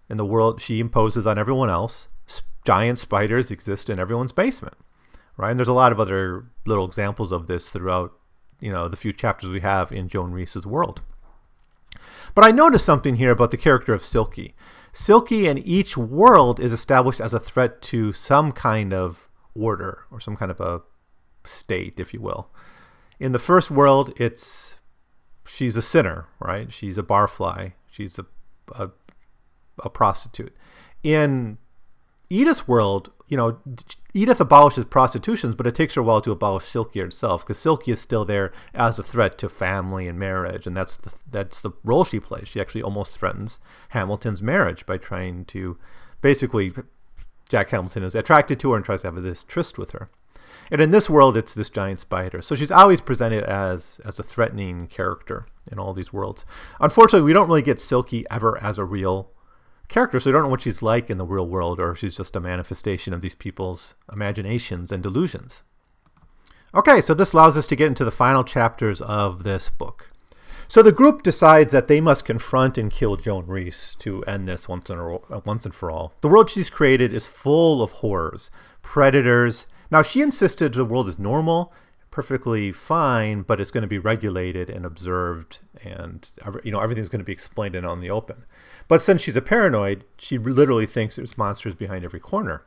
in 0.09 0.17
the 0.17 0.25
world 0.25 0.61
she 0.61 0.79
imposes 0.79 1.27
on 1.27 1.37
everyone 1.37 1.69
else, 1.69 2.09
giant 2.65 2.99
spiders 2.99 3.51
exist 3.51 3.89
in 3.89 3.99
everyone's 3.99 4.33
basement, 4.33 4.75
right? 5.37 5.51
And 5.51 5.59
there's 5.59 5.67
a 5.67 5.73
lot 5.73 5.91
of 5.91 5.99
other 5.99 6.45
little 6.65 6.85
examples 6.85 7.31
of 7.31 7.47
this 7.47 7.69
throughout, 7.69 8.13
you 8.59 8.71
know, 8.71 8.87
the 8.87 8.97
few 8.97 9.13
chapters 9.13 9.49
we 9.49 9.61
have 9.61 9.91
in 9.91 10.07
Joan 10.07 10.31
Reese's 10.31 10.65
world. 10.65 11.01
But 12.35 12.45
I 12.45 12.51
noticed 12.51 12.85
something 12.85 13.15
here 13.15 13.31
about 13.31 13.51
the 13.51 13.57
character 13.57 13.93
of 13.93 14.03
Silky. 14.03 14.55
Silky 14.91 15.47
in 15.47 15.57
each 15.57 15.97
world 15.97 16.59
is 16.59 16.73
established 16.73 17.21
as 17.21 17.33
a 17.33 17.39
threat 17.39 17.81
to 17.83 18.13
some 18.13 18.51
kind 18.51 18.93
of 18.93 19.29
order 19.55 20.05
or 20.11 20.19
some 20.19 20.35
kind 20.35 20.51
of 20.51 20.59
a 20.59 20.81
state, 21.43 21.99
if 21.99 22.13
you 22.13 22.21
will. 22.21 22.49
In 23.19 23.31
the 23.31 23.39
first 23.39 23.69
world, 23.69 24.13
it's 24.17 24.77
she's 25.45 25.75
a 25.75 25.81
sinner, 25.81 26.27
right? 26.39 26.71
She's 26.71 26.97
a 26.97 27.03
barfly. 27.03 27.73
She's 27.89 28.19
a, 28.19 28.25
a, 28.73 28.89
a 29.83 29.89
prostitute. 29.89 30.55
In 31.03 31.57
Edith's 32.29 32.67
world, 32.67 33.11
you 33.27 33.37
know, 33.37 33.59
Edith 34.13 34.39
abolishes 34.39 34.85
prostitutions, 34.85 35.55
but 35.55 35.67
it 35.67 35.75
takes 35.75 35.95
her 35.95 36.01
a 36.01 36.03
while 36.03 36.21
to 36.21 36.31
abolish 36.31 36.65
Silky 36.65 36.99
herself 36.99 37.45
because 37.45 37.59
Silky 37.59 37.91
is 37.91 37.99
still 37.99 38.25
there 38.25 38.51
as 38.73 38.99
a 38.99 39.03
threat 39.03 39.37
to 39.39 39.49
family 39.49 40.07
and 40.07 40.19
marriage, 40.19 40.67
and 40.67 40.75
that's 40.75 40.95
the, 40.95 41.11
that's 41.29 41.61
the 41.61 41.71
role 41.83 42.03
she 42.03 42.19
plays. 42.19 42.47
She 42.47 42.59
actually 42.59 42.83
almost 42.83 43.17
threatens 43.17 43.59
Hamilton's 43.89 44.41
marriage 44.41 44.85
by 44.85 44.97
trying 44.97 45.45
to, 45.45 45.77
basically, 46.21 46.71
Jack 47.49 47.69
Hamilton 47.69 48.03
is 48.03 48.15
attracted 48.15 48.59
to 48.59 48.71
her 48.71 48.77
and 48.77 48.85
tries 48.85 49.01
to 49.01 49.07
have 49.07 49.21
this 49.21 49.43
tryst 49.43 49.77
with 49.77 49.91
her. 49.91 50.09
And 50.71 50.81
in 50.81 50.91
this 50.91 51.09
world, 51.09 51.35
it's 51.35 51.53
this 51.53 51.69
giant 51.69 51.99
spider. 51.99 52.41
So 52.41 52.55
she's 52.55 52.71
always 52.71 53.01
presented 53.01 53.43
as 53.43 53.99
as 54.05 54.19
a 54.19 54.23
threatening 54.23 54.87
character 54.87 55.47
in 55.71 55.79
all 55.79 55.93
these 55.93 56.13
worlds. 56.13 56.45
Unfortunately, 56.79 57.25
we 57.25 57.33
don't 57.33 57.47
really 57.47 57.63
get 57.63 57.79
Silky 57.79 58.25
ever 58.29 58.61
as 58.61 58.77
a 58.77 58.85
real 58.85 59.31
character, 59.89 60.19
so 60.19 60.29
we 60.29 60.33
don't 60.33 60.43
know 60.43 60.49
what 60.49 60.61
she's 60.61 60.81
like 60.81 61.09
in 61.09 61.17
the 61.17 61.25
real 61.25 61.47
world, 61.47 61.79
or 61.79 61.95
she's 61.95 62.15
just 62.15 62.35
a 62.35 62.39
manifestation 62.39 63.13
of 63.13 63.21
these 63.21 63.35
people's 63.35 63.95
imaginations 64.11 64.91
and 64.91 65.03
delusions. 65.03 65.63
Okay, 66.73 67.01
so 67.01 67.13
this 67.13 67.33
allows 67.33 67.57
us 67.57 67.65
to 67.67 67.75
get 67.75 67.87
into 67.87 68.05
the 68.05 68.11
final 68.11 68.43
chapters 68.43 69.01
of 69.01 69.43
this 69.43 69.69
book. 69.69 70.11
So 70.67 70.83
the 70.83 70.91
group 70.91 71.23
decides 71.23 71.71
that 71.71 71.87
they 71.87 71.99
must 71.99 72.25
confront 72.25 72.77
and 72.77 72.91
kill 72.91 73.15
Joan 73.15 73.47
Reese 73.47 73.95
to 73.95 74.23
end 74.25 74.47
this 74.47 74.69
once 74.69 74.87
and, 74.91 74.99
uh, 75.01 75.41
once 75.43 75.65
and 75.65 75.73
for 75.73 75.89
all. 75.89 76.13
The 76.21 76.27
world 76.27 76.47
she's 76.47 76.69
created 76.69 77.11
is 77.11 77.25
full 77.25 77.81
of 77.81 77.91
horrors, 77.91 78.51
predators. 78.83 79.65
Now, 79.89 80.03
she 80.03 80.21
insisted 80.21 80.75
the 80.75 80.85
world 80.85 81.09
is 81.09 81.17
normal, 81.17 81.73
perfectly 82.11 82.71
fine, 82.71 83.41
but 83.41 83.59
it's 83.59 83.71
going 83.71 83.81
to 83.81 83.87
be 83.87 83.97
regulated 83.97 84.69
and 84.69 84.85
observed, 84.85 85.59
and 85.83 86.29
you 86.63 86.71
know 86.71 86.81
everything's 86.81 87.09
going 87.09 87.19
to 87.19 87.25
be 87.25 87.33
explained 87.33 87.73
and 87.73 87.87
on 87.87 87.99
the 87.99 88.11
open. 88.11 88.45
But 88.89 89.01
since 89.01 89.21
she's 89.21 89.37
a 89.37 89.41
paranoid, 89.41 90.03
she 90.17 90.37
literally 90.37 90.87
thinks 90.87 91.15
there's 91.15 91.37
monsters 91.37 91.75
behind 91.75 92.03
every 92.03 92.19
corner. 92.19 92.65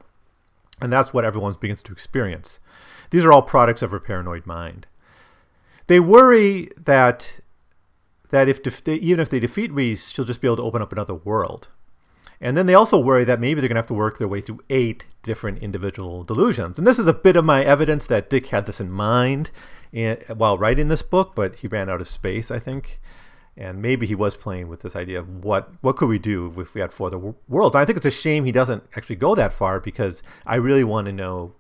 And 0.81 0.91
that's 0.91 1.12
what 1.12 1.25
everyone 1.25 1.55
begins 1.61 1.83
to 1.83 1.93
experience. 1.93 2.61
These 3.11 3.25
are 3.25 3.33
all 3.33 3.43
products 3.43 3.83
of 3.83 3.91
her 3.91 4.00
paranoid 4.00 4.47
mind. 4.47 4.87
They 5.88 6.00
worry 6.00 6.71
that 6.79 7.41
that 8.31 8.49
if 8.49 8.62
def- 8.62 8.88
even 8.88 9.21
if 9.21 9.29
they 9.29 9.41
defeat 9.41 9.71
Reese, 9.73 10.09
she'll 10.09 10.25
just 10.25 10.41
be 10.41 10.49
able 10.49 10.57
to 10.57 10.62
open 10.62 10.81
up 10.81 10.93
another 10.93 11.14
world. 11.14 11.69
And 12.41 12.57
then 12.57 12.67
they 12.67 12.75
also 12.75 12.99
worry 12.99 13.25
that 13.25 13.41
maybe 13.41 13.61
they're 13.61 13.69
going 13.69 13.76
to 13.76 13.81
have 13.81 13.87
to 13.88 13.95
work 13.95 14.19
their 14.19 14.26
way 14.29 14.41
through 14.41 14.61
eight 14.71 15.05
different 15.23 15.59
individual 15.59 16.25
delusions. 16.25 16.79
And 16.79 16.87
this 16.87 16.99
is 16.99 17.07
a 17.07 17.12
bit 17.12 17.37
of 17.37 17.45
my 17.45 17.62
evidence 17.62 18.07
that 18.07 18.31
Dick 18.31 18.47
had 18.47 18.64
this 18.67 18.81
in 18.81 18.91
mind 18.91 19.50
in, 19.93 20.17
while 20.29 20.57
writing 20.57 20.88
this 20.88 21.02
book, 21.02 21.35
but 21.35 21.57
he 21.57 21.69
ran 21.69 21.91
out 21.91 22.00
of 22.00 22.09
space, 22.09 22.50
I 22.50 22.59
think. 22.59 23.00
And 23.57 23.83
maybe 23.83 24.07
he 24.07 24.15
was 24.15 24.35
playing 24.35 24.69
with 24.69 24.81
this 24.81 24.97
idea 24.97 25.21
of 25.21 25.45
what 25.45 25.71
what 25.83 25.97
could 25.97 26.09
we 26.09 26.19
do 26.19 26.53
if 26.59 26.75
we 26.75 26.81
had 26.81 26.93
four 26.93 27.09
other 27.09 27.35
worlds. 27.49 27.77
I 27.77 27.85
think 27.85 27.97
it's 27.97 28.07
a 28.07 28.11
shame 28.11 28.45
he 28.45 28.53
doesn't 28.53 28.85
actually 28.97 29.17
go 29.17 29.35
that 29.35 29.53
far 29.53 29.79
because 29.79 30.23
I 30.47 30.57
really 30.57 30.85
want 30.85 31.07
to 31.07 31.13
know 31.13 31.55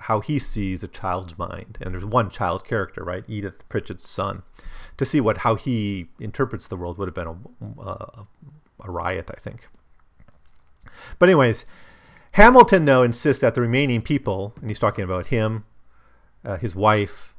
how 0.00 0.20
he 0.20 0.38
sees 0.38 0.84
a 0.84 0.88
child's 0.88 1.38
mind. 1.38 1.78
And 1.80 1.92
there's 1.92 2.04
one 2.04 2.30
child 2.30 2.64
character, 2.64 3.02
right, 3.02 3.24
Edith 3.26 3.68
Pritchett's 3.68 4.08
son, 4.08 4.42
to 4.96 5.04
see 5.04 5.20
what 5.20 5.38
how 5.38 5.54
he 5.54 6.08
interprets 6.20 6.68
the 6.68 6.76
world 6.76 6.98
would 6.98 7.08
have 7.08 7.14
been 7.14 7.26
a, 7.26 7.80
a, 7.82 8.26
a 8.84 8.90
riot, 8.90 9.30
I 9.34 9.40
think. 9.40 9.68
But 11.18 11.28
anyways, 11.28 11.64
Hamilton 12.32 12.84
though 12.84 13.02
insists 13.02 13.40
that 13.40 13.54
the 13.54 13.60
remaining 13.60 14.02
people, 14.02 14.54
and 14.60 14.70
he's 14.70 14.78
talking 14.78 15.04
about 15.04 15.28
him, 15.28 15.64
uh, 16.44 16.58
his 16.58 16.76
wife, 16.76 17.33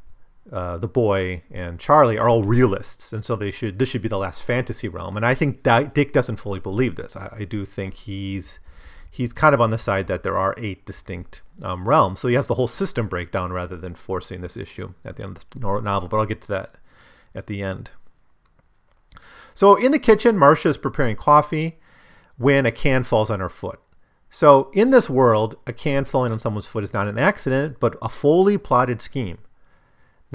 uh, 0.52 0.78
the 0.78 0.88
boy, 0.88 1.42
and 1.52 1.80
Charlie, 1.80 2.18
are 2.18 2.30
all 2.30 2.44
realists, 2.44 3.12
and 3.12 3.26
so 3.26 3.36
they 3.36 3.52
should 3.52 3.80
this 3.80 3.90
should 3.90 4.02
be 4.02 4.08
the 4.08 4.18
last 4.18 4.44
fantasy 4.44 4.88
realm. 4.88 5.18
And 5.18 5.26
I 5.26 5.34
think 5.34 5.64
Dick 5.64 6.14
doesn't 6.14 6.38
fully 6.38 6.60
believe 6.60 6.96
this. 6.96 7.16
I, 7.16 7.36
I 7.40 7.46
do 7.46 7.66
think 7.66 7.96
he's 7.96 8.60
he's 9.10 9.34
kind 9.34 9.56
of 9.56 9.62
on 9.62 9.72
the 9.72 9.78
side 9.78 10.08
that 10.08 10.24
there 10.24 10.38
are 10.38 10.54
eight 10.58 10.86
distinct 10.86 11.42
um, 11.62 11.88
realms. 11.88 12.20
So 12.20 12.28
he 12.28 12.36
has 12.36 12.48
the 12.48 12.56
whole 12.56 12.68
system 12.68 13.08
breakdown 13.08 13.54
rather 13.54 13.78
than 13.78 13.96
forcing 13.96 14.42
this 14.42 14.58
issue 14.58 14.94
at 15.04 15.16
the 15.16 15.24
end 15.24 15.38
of 15.38 15.50
the 15.50 15.60
novel. 15.60 16.10
But 16.10 16.18
I'll 16.18 16.26
get 16.26 16.42
to 16.42 16.48
that 16.50 16.76
at 17.34 17.48
the 17.48 17.62
end. 17.64 17.92
So 19.54 19.76
in 19.76 19.92
the 19.92 20.00
kitchen, 20.00 20.38
Marcia 20.38 20.70
is 20.70 20.78
preparing 20.78 21.16
coffee 21.16 21.80
when 22.38 22.66
a 22.66 22.72
can 22.72 23.04
falls 23.04 23.30
on 23.30 23.40
her 23.40 23.50
foot. 23.50 23.80
So, 24.30 24.70
in 24.74 24.90
this 24.90 25.10
world, 25.10 25.56
a 25.66 25.72
can 25.72 26.04
falling 26.04 26.34
on 26.34 26.40
someone's 26.40 26.68
foot 26.68 26.84
is 26.84 26.94
not 26.94 27.08
an 27.08 27.18
accident, 27.18 27.78
but 27.80 27.96
a 28.02 28.10
fully 28.10 28.58
plotted 28.58 29.02
scheme. 29.02 29.38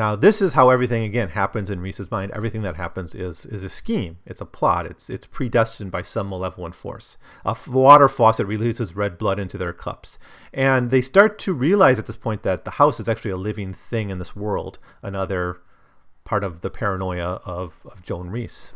Now, 0.00 0.16
this 0.16 0.40
is 0.40 0.54
how 0.54 0.70
everything 0.70 1.04
again 1.04 1.28
happens 1.28 1.68
in 1.68 1.82
Reese's 1.82 2.10
mind. 2.10 2.32
Everything 2.32 2.62
that 2.62 2.76
happens 2.76 3.14
is 3.14 3.44
is 3.44 3.62
a 3.62 3.68
scheme. 3.68 4.16
It's 4.24 4.40
a 4.40 4.46
plot. 4.46 4.86
It's 4.86 5.10
it's 5.10 5.26
predestined 5.26 5.90
by 5.90 6.00
some 6.00 6.30
malevolent 6.30 6.74
force. 6.74 7.18
A 7.44 7.54
water 7.68 8.08
faucet 8.08 8.46
releases 8.46 8.96
red 8.96 9.18
blood 9.18 9.38
into 9.38 9.58
their 9.58 9.74
cups, 9.74 10.18
and 10.54 10.90
they 10.90 11.02
start 11.02 11.38
to 11.40 11.52
realize 11.52 11.98
at 11.98 12.06
this 12.06 12.16
point 12.16 12.44
that 12.44 12.64
the 12.64 12.78
house 12.80 12.98
is 12.98 13.10
actually 13.10 13.32
a 13.32 13.36
living 13.36 13.74
thing 13.74 14.08
in 14.08 14.18
this 14.18 14.34
world. 14.34 14.78
Another 15.02 15.60
part 16.24 16.44
of 16.44 16.62
the 16.62 16.70
paranoia 16.70 17.42
of, 17.44 17.86
of 17.92 18.02
Joan 18.02 18.30
Reese. 18.30 18.72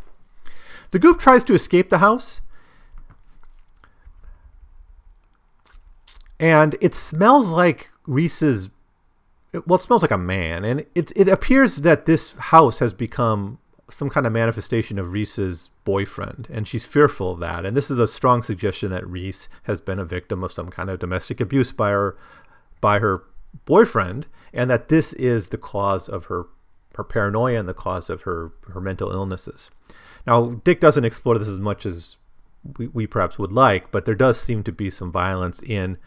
The 0.91 0.99
group 0.99 1.19
tries 1.19 1.43
to 1.45 1.55
escape 1.55 1.89
the 1.89 2.05
house, 2.05 2.43
and 6.39 6.77
it 6.83 6.95
smells 6.95 7.49
like 7.49 7.89
Reese's. 8.07 8.69
Well, 9.67 9.77
it 9.77 9.83
smells 9.83 10.03
like 10.03 10.11
a 10.11 10.19
man, 10.19 10.65
and 10.65 10.85
it 10.95 11.13
it 11.15 11.29
appears 11.29 11.77
that 11.79 12.07
this 12.07 12.33
house 12.33 12.81
has 12.81 12.93
become 12.93 13.59
some 13.91 14.11
kind 14.11 14.27
of 14.27 14.33
manifestation 14.33 14.99
of 14.99 15.13
Reese's 15.13 15.71
boyfriend, 15.85 16.49
and 16.51 16.67
she's 16.67 16.85
fearful 16.85 17.33
of 17.33 17.41
that. 17.41 17.65
And 17.65 17.77
this 17.77 17.91
is 17.91 17.99
a 17.99 18.09
strong 18.09 18.43
suggestion 18.43 18.91
that 18.91 19.07
Reese 19.07 19.49
has 19.65 19.81
been 19.81 19.99
a 19.99 20.05
victim 20.05 20.43
of 20.43 20.53
some 20.53 20.71
kind 20.71 20.91
of 20.91 20.99
domestic 20.99 21.41
abuse 21.41 21.71
by 21.71 21.91
her 21.91 22.17
by 22.81 22.99
her 22.99 23.23
boyfriend, 23.65 24.27
and 24.53 24.69
that 24.71 24.89
this 24.89 25.13
is 25.15 25.51
the 25.51 25.59
cause 25.59 26.09
of 26.09 26.27
her 26.27 26.47
her 26.97 27.05
paranoia 27.05 27.59
and 27.59 27.69
the 27.69 27.75
cause 27.75 28.11
of 28.11 28.23
her 28.23 28.53
her 28.73 28.81
mental 28.81 29.11
illnesses. 29.13 29.71
Now, 30.27 30.61
Dick 30.65 30.81
doesn't 30.81 31.05
explore 31.05 31.39
this 31.39 31.49
as 31.49 31.61
much 31.61 31.87
as 31.87 32.17
we, 32.79 32.89
we 32.89 33.07
perhaps 33.07 33.39
would 33.39 33.53
like, 33.53 33.93
but 33.93 34.05
there 34.05 34.15
does 34.15 34.41
seem 34.41 34.63
to 34.65 34.73
be 34.73 34.91
some 34.91 35.13
violence 35.13 35.63
in 35.63 35.99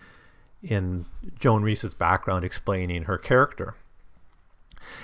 in 0.64 1.06
Joan 1.40 1.64
Reese's 1.64 1.94
background 1.94 2.44
explaining 2.44 3.04
her 3.04 3.18
character. 3.18 3.76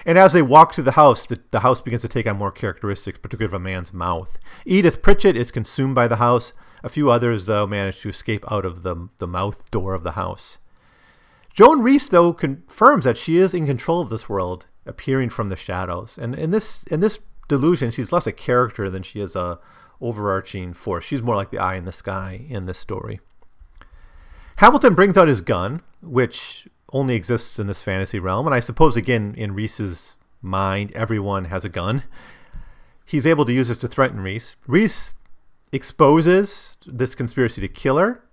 And 0.06 0.18
as 0.18 0.34
they 0.34 0.42
walk 0.42 0.74
through 0.74 0.86
the 0.86 0.92
house, 0.92 1.26
the, 1.26 1.40
the 1.52 1.60
house 1.60 1.82
begins 1.82 2.02
to 2.04 2.08
take 2.08 2.28
on 2.28 2.38
more 2.38 2.52
characteristics, 2.52 3.20
particularly 3.20 3.50
of 3.50 3.54
a 3.54 3.64
man's 3.64 3.94
mouth. 3.94 4.38
Edith 4.66 5.02
Pritchett 5.02 5.36
is 5.36 5.52
consumed 5.52 5.96
by 5.96 6.08
the 6.08 6.18
house. 6.18 6.54
A 6.84 6.90
few 6.90 7.10
others, 7.10 7.46
though, 7.46 7.68
manage 7.68 8.02
to 8.02 8.10
escape 8.10 8.50
out 8.52 8.66
of 8.66 8.84
the, 8.84 9.10
the 9.18 9.28
mouth 9.28 9.70
door 9.72 9.94
of 9.94 10.04
the 10.04 10.12
house. 10.12 10.58
Joan 11.54 11.82
Reese, 11.82 12.08
though, 12.08 12.34
confirms 12.34 13.06
that 13.06 13.18
she 13.18 13.38
is 13.38 13.54
in 13.54 13.66
control 13.66 14.02
of 14.02 14.10
this 14.10 14.28
world, 14.28 14.66
appearing 14.86 15.30
from 15.30 15.50
the 15.50 15.56
shadows. 15.56 16.18
And 16.18 16.34
in 16.34 16.52
this 16.52 16.84
in 16.86 17.00
this 17.00 17.20
delusion, 17.48 17.92
she's 17.92 18.12
less 18.12 18.26
a 18.26 18.32
character 18.32 18.90
than 18.90 19.04
she 19.04 19.20
is 19.20 19.36
a 19.36 19.60
overarching 20.02 20.74
force. 20.74 21.06
She's 21.06 21.22
more 21.22 21.36
like 21.36 21.52
the 21.52 21.60
eye 21.60 21.76
in 21.76 21.86
the 21.86 21.92
sky 21.92 22.46
in 22.50 22.66
this 22.66 22.80
story. 22.80 23.22
Hamilton 24.58 24.94
brings 24.94 25.18
out 25.18 25.28
his 25.28 25.42
gun, 25.42 25.82
which 26.02 26.68
only 26.92 27.16
exists 27.16 27.60
in 27.60 27.68
this 27.68 27.84
fantasy 27.84 28.20
realm, 28.20 28.46
and 28.46 28.54
I 28.54 28.60
suppose 28.60 28.96
again 28.96 29.34
in 29.38 29.54
Reese's 29.54 30.16
mind, 30.42 30.92
everyone 30.94 31.46
has 31.46 31.66
a 31.66 31.70
gun. 31.70 32.04
He's 33.06 33.28
able 33.28 33.46
to 33.46 33.54
use 33.54 33.68
this 33.68 33.80
to 33.80 33.88
threaten 33.88 34.20
Reese. 34.20 34.56
Reese 34.68 35.14
exposes 35.72 36.78
this 36.86 37.16
conspiracy 37.16 37.62
to 37.62 37.68
kill 37.68 37.98
her. 37.98 38.24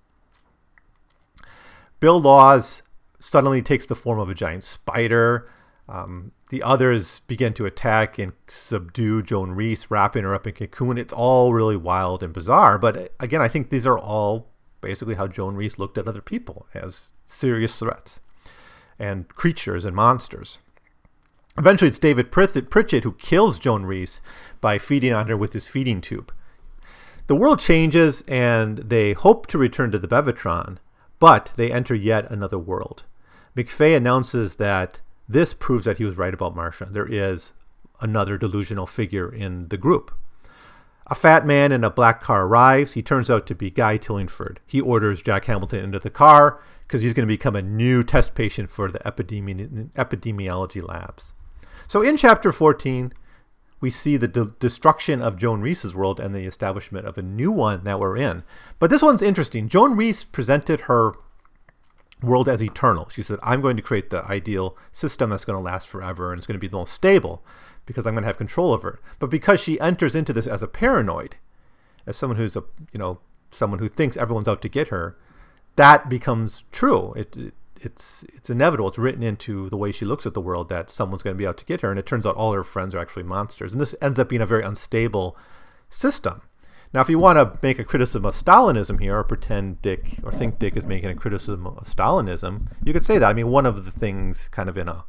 Bill 1.99 2.21
Laws 2.21 2.83
suddenly 3.19 3.63
takes 3.63 3.87
the 3.87 3.95
form 3.95 4.19
of 4.19 4.29
a 4.29 4.35
giant 4.35 4.65
spider. 4.65 5.51
Um, 5.89 6.33
the 6.51 6.63
others 6.63 7.21
begin 7.21 7.53
to 7.55 7.67
attack 7.67 8.19
and 8.19 8.33
subdue 8.49 9.23
Joan 9.23 9.53
Reese, 9.53 9.91
wrapping 9.91 10.25
her 10.25 10.35
up 10.35 10.47
in 10.47 10.55
cocoon. 10.55 10.99
It's 10.99 11.13
all 11.13 11.53
really 11.53 11.77
wild 11.77 12.23
and 12.23 12.33
bizarre. 12.33 12.79
But 12.79 13.13
again, 13.21 13.43
I 13.43 13.49
think 13.49 13.71
these 13.71 13.87
are 13.87 13.99
all 13.99 14.51
basically 14.81 15.15
how 15.15 15.27
Joan 15.27 15.55
Reese 15.55 15.79
looked 15.79 15.99
at 15.99 16.09
other 16.09 16.21
people 16.21 16.67
as 16.75 17.11
serious 17.27 17.79
threats 17.79 18.21
and 18.99 19.29
creatures 19.29 19.85
and 19.85 19.97
monsters. 19.97 20.59
Eventually, 21.59 21.89
it's 21.89 21.99
David 21.99 22.31
Pritchett 22.31 23.05
who 23.05 23.13
kills 23.13 23.59
Joan 23.59 23.85
Reese 23.85 24.21
by 24.61 24.79
feeding 24.79 25.13
on 25.13 25.29
her 25.29 25.37
with 25.37 25.53
his 25.53 25.67
feeding 25.67 26.01
tube. 26.01 26.33
The 27.27 27.37
world 27.37 27.61
changes 27.61 28.23
and 28.29 28.79
they 28.79 29.13
hope 29.13 29.47
to 29.49 29.59
return 29.59 29.91
to 29.93 29.99
the 29.99 30.09
Bevatron, 30.09 30.79
but 31.19 31.53
they 31.57 31.71
enter 31.71 31.95
yet 31.95 32.31
another 32.31 32.59
world. 32.59 33.05
McFay 33.57 33.97
announces 33.97 34.57
that 34.57 35.01
this 35.29 35.55
proves 35.55 35.85
that 35.85 35.99
he 35.99 36.05
was 36.05 36.19
right 36.19 36.35
about 36.35 36.57
Marcia. 36.57 36.89
There 36.91 37.07
is 37.07 37.53
another 38.01 38.37
delusional 38.37 38.87
figure 38.87 39.33
in 39.33 39.69
the 39.69 39.77
group. 39.77 40.11
A 41.11 41.15
fat 41.17 41.45
man 41.45 41.73
in 41.73 41.83
a 41.83 41.91
black 41.91 42.21
car 42.21 42.47
arrives. 42.47 42.93
He 42.93 43.03
turns 43.03 43.29
out 43.29 43.47
to 43.49 43.55
be 43.55 43.69
Guy 43.69 43.99
Tillingford. 43.99 44.59
He 44.65 44.81
orders 44.81 45.23
Jack 45.23 45.47
Hamilton 45.47 45.83
into 45.83 45.99
the 45.99 46.09
car 46.09 46.63
because 46.87 47.03
he's 47.03 47.13
going 47.13 47.27
to 47.27 47.33
become 47.33 47.57
a 47.57 47.63
new 47.63 48.05
test 48.05 48.37
patient 48.37 48.71
for 48.71 48.91
the 48.91 49.01
epidemi- 49.01 49.91
epidemiology 49.95 50.87
labs. 50.87 51.35
So 51.89 52.03
in 52.03 52.17
chapter 52.17 52.53
14, 52.53 53.13
we 53.81 53.91
see 53.91 54.17
the 54.17 54.29
de- 54.29 54.55
destruction 54.61 55.21
of 55.21 55.37
Joan 55.37 55.61
Reese's 55.63 55.95
world 55.95 56.21
and 56.21 56.33
the 56.33 56.45
establishment 56.45 57.07
of 57.07 57.19
a 57.19 57.23
new 57.23 57.51
one 57.51 57.83
that 57.83 57.99
we're 57.99 58.17
in. 58.17 58.45
But 58.79 58.91
this 58.91 59.03
one's 59.03 59.23
interesting. 59.23 59.69
Joan 59.69 59.97
Reese 59.97 60.23
presented 60.23 60.83
her 60.83 61.15
world 62.23 62.49
as 62.49 62.63
eternal. 62.63 63.09
She 63.09 63.23
said, 63.23 63.39
I'm 63.43 63.61
going 63.61 63.77
to 63.77 63.83
create 63.83 64.11
the 64.11 64.25
ideal 64.27 64.77
system 64.93 65.31
that's 65.31 65.45
going 65.45 65.59
to 65.59 65.63
last 65.63 65.89
forever 65.89 66.31
and 66.31 66.39
it's 66.39 66.47
going 66.47 66.55
to 66.55 66.61
be 66.61 66.69
the 66.69 66.77
most 66.77 66.93
stable 66.93 67.43
because 67.91 68.07
I'm 68.07 68.15
going 68.15 68.23
to 68.23 68.29
have 68.29 68.39
control 68.39 68.73
over 68.73 68.91
it. 68.91 68.99
But 69.19 69.31
because 69.31 69.61
she 69.61 69.81
enters 69.81 70.15
into 70.15 70.33
this 70.33 70.47
as 70.47 70.63
a 70.63 70.69
paranoid, 70.69 71.35
as 72.07 72.17
someone 72.17 72.37
who's 72.37 72.57
a 72.57 72.63
you 72.93 72.99
know 72.99 73.19
someone 73.51 73.81
who 73.81 73.89
thinks 73.89 74.17
everyone's 74.17 74.47
out 74.47 74.63
to 74.63 74.69
get 74.69 74.89
her, 74.89 75.17
that 75.75 76.09
becomes 76.09 76.63
true. 76.71 77.13
It, 77.15 77.37
it 77.37 77.55
it's 77.81 78.25
it's 78.33 78.49
inevitable. 78.49 78.89
It's 78.89 78.99
written 78.99 79.25
into 79.25 79.69
the 79.71 79.77
way 79.77 79.91
she 79.91 80.05
looks 80.05 80.27
at 80.27 80.35
the 80.35 80.41
world 80.41 80.69
that 80.69 80.89
someone's 80.89 81.23
going 81.23 81.35
to 81.35 81.39
be 81.39 81.47
out 81.47 81.57
to 81.59 81.65
get 81.65 81.81
her, 81.81 81.91
and 81.91 81.99
it 81.99 82.07
turns 82.07 82.27
out 82.27 82.37
all 82.37 82.53
her 82.53 82.63
friends 82.63 82.95
are 82.95 83.01
actually 83.01 83.25
monsters, 83.25 83.73
and 83.73 83.81
this 83.81 83.95
ends 84.01 84.19
up 84.19 84.29
being 84.29 84.43
a 84.43 84.47
very 84.47 84.63
unstable 84.63 85.37
system. 85.89 86.43
Now, 86.93 87.01
if 87.01 87.09
you 87.09 87.19
want 87.19 87.39
to 87.39 87.59
make 87.63 87.79
a 87.79 87.85
criticism 87.85 88.25
of 88.25 88.35
Stalinism 88.35 89.01
here, 89.01 89.17
or 89.17 89.25
pretend 89.25 89.81
Dick 89.81 90.19
or 90.23 90.33
think 90.33 90.59
Dick 90.59 90.77
is 90.77 90.85
making 90.85 91.11
a 91.11 91.15
criticism 91.15 91.67
of 91.67 91.85
Stalinism, 91.85 92.69
you 92.85 92.93
could 92.93 93.05
say 93.05 93.19
that. 93.19 93.31
I 93.31 93.33
mean, 93.33 93.49
one 93.49 93.67
of 93.67 93.85
the 93.85 93.91
things, 93.91 94.49
kind 94.49 94.69
of 94.69 94.77
in 94.77 94.89
a 94.89 95.05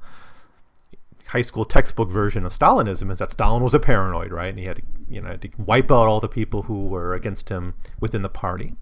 high 1.31 1.41
school 1.41 1.63
textbook 1.63 2.09
version 2.09 2.45
of 2.45 2.51
Stalinism 2.51 3.09
is 3.09 3.19
that 3.19 3.31
Stalin 3.31 3.63
was 3.63 3.73
a 3.73 3.79
paranoid, 3.79 4.33
right? 4.33 4.49
And 4.49 4.59
he 4.59 4.65
had 4.65 4.77
to, 4.77 4.81
you 5.09 5.21
know, 5.21 5.29
had 5.29 5.41
to 5.43 5.49
wipe 5.57 5.89
out 5.89 6.07
all 6.07 6.19
the 6.19 6.27
people 6.27 6.63
who 6.63 6.87
were 6.87 7.13
against 7.13 7.47
him 7.47 7.73
within 8.01 8.21
the 8.21 8.29
party, 8.29 8.75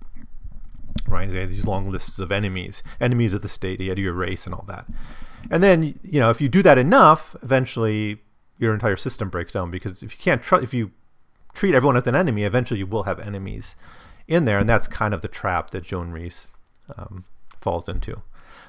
right? 1.07 1.29
He 1.29 1.37
had 1.37 1.49
these 1.49 1.67
long 1.67 1.91
lists 1.91 2.17
of 2.17 2.31
enemies, 2.31 2.81
enemies 2.99 3.35
of 3.35 3.43
the 3.43 3.49
state. 3.49 3.79
He 3.79 3.87
had 3.87 3.97
to 3.97 4.03
erase 4.03 4.47
and 4.47 4.55
all 4.55 4.65
that. 4.67 4.87
And 5.51 5.61
then, 5.61 5.99
you 6.03 6.19
know, 6.19 6.31
if 6.31 6.41
you 6.41 6.49
do 6.49 6.63
that 6.63 6.79
enough, 6.79 7.35
eventually 7.43 8.19
your 8.57 8.73
entire 8.73 8.97
system 8.97 9.29
breaks 9.29 9.53
down 9.53 9.69
because 9.69 10.01
if 10.01 10.11
you 10.11 10.19
can't 10.19 10.41
trust, 10.41 10.63
if 10.63 10.73
you 10.73 10.91
treat 11.53 11.75
everyone 11.75 11.97
as 11.97 12.07
an 12.07 12.15
enemy, 12.15 12.45
eventually 12.45 12.79
you 12.79 12.87
will 12.87 13.03
have 13.03 13.19
enemies 13.19 13.75
in 14.27 14.45
there, 14.45 14.57
and 14.57 14.67
that's 14.67 14.87
kind 14.87 15.13
of 15.13 15.21
the 15.21 15.27
trap 15.27 15.69
that 15.69 15.83
Joan 15.83 16.09
Reese 16.09 16.47
um, 16.97 17.25
falls 17.61 17.87
into. 17.87 18.23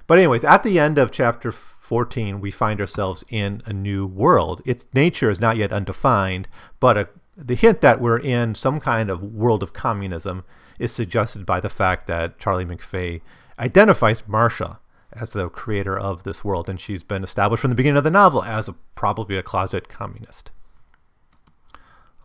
But 0.06 0.18
anyways, 0.18 0.44
at 0.44 0.64
the 0.64 0.78
end 0.78 0.98
of 0.98 1.10
chapter 1.10 1.50
14, 1.90 2.40
we 2.40 2.52
find 2.52 2.80
ourselves 2.80 3.24
in 3.30 3.62
a 3.66 3.72
new 3.72 4.06
world. 4.06 4.62
Its 4.64 4.86
nature 4.94 5.28
is 5.28 5.40
not 5.40 5.56
yet 5.56 5.72
undefined, 5.72 6.46
but 6.78 6.96
a 6.96 7.08
the 7.36 7.56
hint 7.56 7.80
that 7.80 8.00
we're 8.00 8.20
in 8.20 8.54
some 8.54 8.78
kind 8.78 9.10
of 9.10 9.24
world 9.24 9.64
of 9.64 9.72
communism 9.72 10.44
is 10.78 10.92
suggested 10.92 11.44
by 11.44 11.58
the 11.58 11.68
fact 11.68 12.06
that 12.06 12.38
Charlie 12.38 12.64
McFay 12.64 13.22
identifies 13.58 14.22
Marcia 14.28 14.78
as 15.12 15.30
the 15.30 15.48
creator 15.48 15.98
of 15.98 16.22
this 16.22 16.44
world, 16.44 16.68
and 16.68 16.80
she's 16.80 17.02
been 17.02 17.24
established 17.24 17.60
from 17.60 17.72
the 17.72 17.74
beginning 17.74 17.98
of 17.98 18.04
the 18.04 18.10
novel 18.12 18.44
as 18.44 18.68
a, 18.68 18.74
probably 18.94 19.36
a 19.36 19.42
closet 19.42 19.88
communist. 19.88 20.52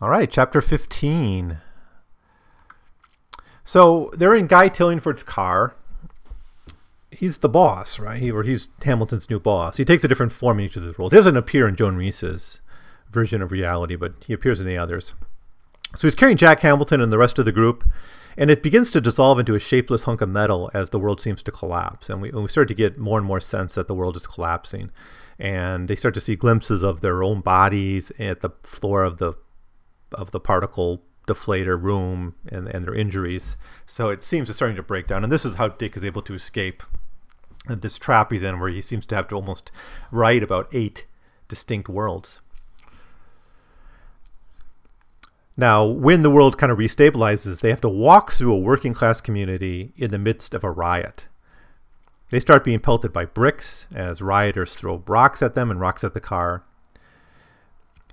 All 0.00 0.10
right, 0.10 0.30
chapter 0.30 0.60
15. 0.60 1.58
So 3.64 4.12
they're 4.16 4.36
in 4.36 4.46
Guy 4.46 4.68
Tillingford's 4.68 5.24
car. 5.24 5.74
He's 7.16 7.38
the 7.38 7.48
boss, 7.48 7.98
right? 7.98 8.20
He, 8.20 8.30
or 8.30 8.42
he's 8.42 8.68
Hamilton's 8.84 9.30
new 9.30 9.40
boss. 9.40 9.78
He 9.78 9.86
takes 9.86 10.04
a 10.04 10.08
different 10.08 10.32
form 10.32 10.58
in 10.58 10.66
each 10.66 10.76
of 10.76 10.82
these 10.82 10.98
roles. 10.98 11.12
He 11.12 11.16
doesn't 11.16 11.36
appear 11.36 11.66
in 11.66 11.74
Joan 11.74 11.96
Reese's 11.96 12.60
version 13.10 13.40
of 13.40 13.50
reality, 13.50 13.96
but 13.96 14.12
he 14.26 14.34
appears 14.34 14.60
in 14.60 14.66
the 14.66 14.76
others. 14.76 15.14
So 15.94 16.06
he's 16.06 16.14
carrying 16.14 16.36
Jack 16.36 16.60
Hamilton 16.60 17.00
and 17.00 17.10
the 17.10 17.16
rest 17.16 17.38
of 17.38 17.46
the 17.46 17.52
group, 17.52 17.88
and 18.36 18.50
it 18.50 18.62
begins 18.62 18.90
to 18.90 19.00
dissolve 19.00 19.38
into 19.38 19.54
a 19.54 19.58
shapeless 19.58 20.02
hunk 20.02 20.20
of 20.20 20.28
metal 20.28 20.70
as 20.74 20.90
the 20.90 20.98
world 20.98 21.22
seems 21.22 21.42
to 21.44 21.50
collapse. 21.50 22.10
And 22.10 22.20
we, 22.20 22.28
and 22.28 22.42
we 22.42 22.48
start 22.48 22.68
to 22.68 22.74
get 22.74 22.98
more 22.98 23.18
and 23.18 23.26
more 23.26 23.40
sense 23.40 23.74
that 23.76 23.88
the 23.88 23.94
world 23.94 24.16
is 24.16 24.26
collapsing. 24.26 24.90
And 25.38 25.88
they 25.88 25.96
start 25.96 26.12
to 26.14 26.20
see 26.20 26.36
glimpses 26.36 26.82
of 26.82 27.00
their 27.00 27.22
own 27.22 27.40
bodies 27.40 28.12
at 28.18 28.42
the 28.42 28.50
floor 28.62 29.04
of 29.04 29.18
the 29.18 29.34
of 30.12 30.30
the 30.30 30.40
particle 30.40 31.02
deflator 31.26 31.82
room 31.82 32.34
and, 32.48 32.68
and 32.68 32.84
their 32.84 32.94
injuries. 32.94 33.56
So 33.84 34.10
it 34.10 34.22
seems 34.22 34.48
it's 34.48 34.56
starting 34.56 34.76
to 34.76 34.82
break 34.82 35.06
down. 35.06 35.24
And 35.24 35.32
this 35.32 35.44
is 35.44 35.56
how 35.56 35.68
Dick 35.68 35.96
is 35.96 36.04
able 36.04 36.22
to 36.22 36.34
escape 36.34 36.82
this 37.68 37.98
trap 37.98 38.32
he's 38.32 38.42
in, 38.42 38.60
where 38.60 38.68
he 38.68 38.82
seems 38.82 39.06
to 39.06 39.14
have 39.14 39.28
to 39.28 39.34
almost 39.34 39.70
write 40.10 40.42
about 40.42 40.68
eight 40.72 41.06
distinct 41.48 41.88
worlds. 41.88 42.40
Now, 45.56 45.84
when 45.84 46.22
the 46.22 46.30
world 46.30 46.58
kind 46.58 46.70
of 46.70 46.78
restabilizes, 46.78 47.60
they 47.60 47.70
have 47.70 47.80
to 47.80 47.88
walk 47.88 48.32
through 48.32 48.52
a 48.52 48.58
working 48.58 48.92
class 48.92 49.20
community 49.20 49.92
in 49.96 50.10
the 50.10 50.18
midst 50.18 50.52
of 50.54 50.62
a 50.62 50.70
riot. 50.70 51.28
They 52.28 52.40
start 52.40 52.64
being 52.64 52.80
pelted 52.80 53.12
by 53.12 53.24
bricks 53.24 53.86
as 53.94 54.20
rioters 54.20 54.74
throw 54.74 55.02
rocks 55.06 55.42
at 55.42 55.54
them 55.54 55.70
and 55.70 55.80
rocks 55.80 56.04
at 56.04 56.12
the 56.12 56.20
car. 56.20 56.64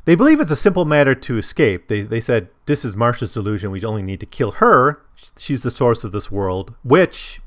They 0.06 0.16
believe 0.16 0.40
it's 0.40 0.52
a 0.52 0.56
simple 0.56 0.86
matter 0.86 1.16
to 1.16 1.38
escape. 1.38 1.88
They, 1.88 2.02
they 2.02 2.20
said, 2.22 2.50
This 2.66 2.86
is 2.86 2.96
Marcia's 2.96 3.34
delusion. 3.34 3.72
We 3.72 3.84
only 3.84 4.02
need 4.02 4.20
to 4.20 4.26
kill 4.26 4.52
her. 4.52 5.02
She's 5.38 5.62
the 5.62 5.72
source 5.72 6.04
of 6.04 6.12
this 6.12 6.30
world, 6.30 6.74
which, 6.84 7.42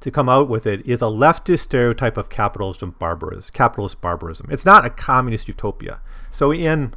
to 0.00 0.10
come 0.10 0.28
out 0.28 0.48
with 0.48 0.66
it, 0.66 0.86
is 0.86 1.00
a 1.02 1.06
leftist 1.06 1.60
stereotype 1.60 2.16
of 2.16 2.28
capitalism 2.28 2.94
barbarism, 2.98 3.50
capitalist 3.52 4.00
barbarism. 4.00 4.46
It's 4.50 4.66
not 4.66 4.84
a 4.84 4.90
communist 4.90 5.48
utopia. 5.48 6.00
So, 6.30 6.52
in 6.52 6.94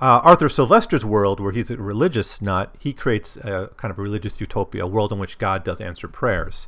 uh, 0.00 0.20
Arthur 0.24 0.48
Sylvester's 0.48 1.04
world, 1.04 1.40
where 1.40 1.52
he's 1.52 1.70
a 1.70 1.76
religious 1.76 2.42
nut, 2.42 2.74
he 2.78 2.92
creates 2.92 3.36
a 3.36 3.70
kind 3.76 3.90
of 3.90 3.98
a 3.98 4.02
religious 4.02 4.40
utopia, 4.40 4.84
a 4.84 4.86
world 4.86 5.12
in 5.12 5.18
which 5.18 5.38
God 5.38 5.64
does 5.64 5.80
answer 5.80 6.08
prayers. 6.08 6.66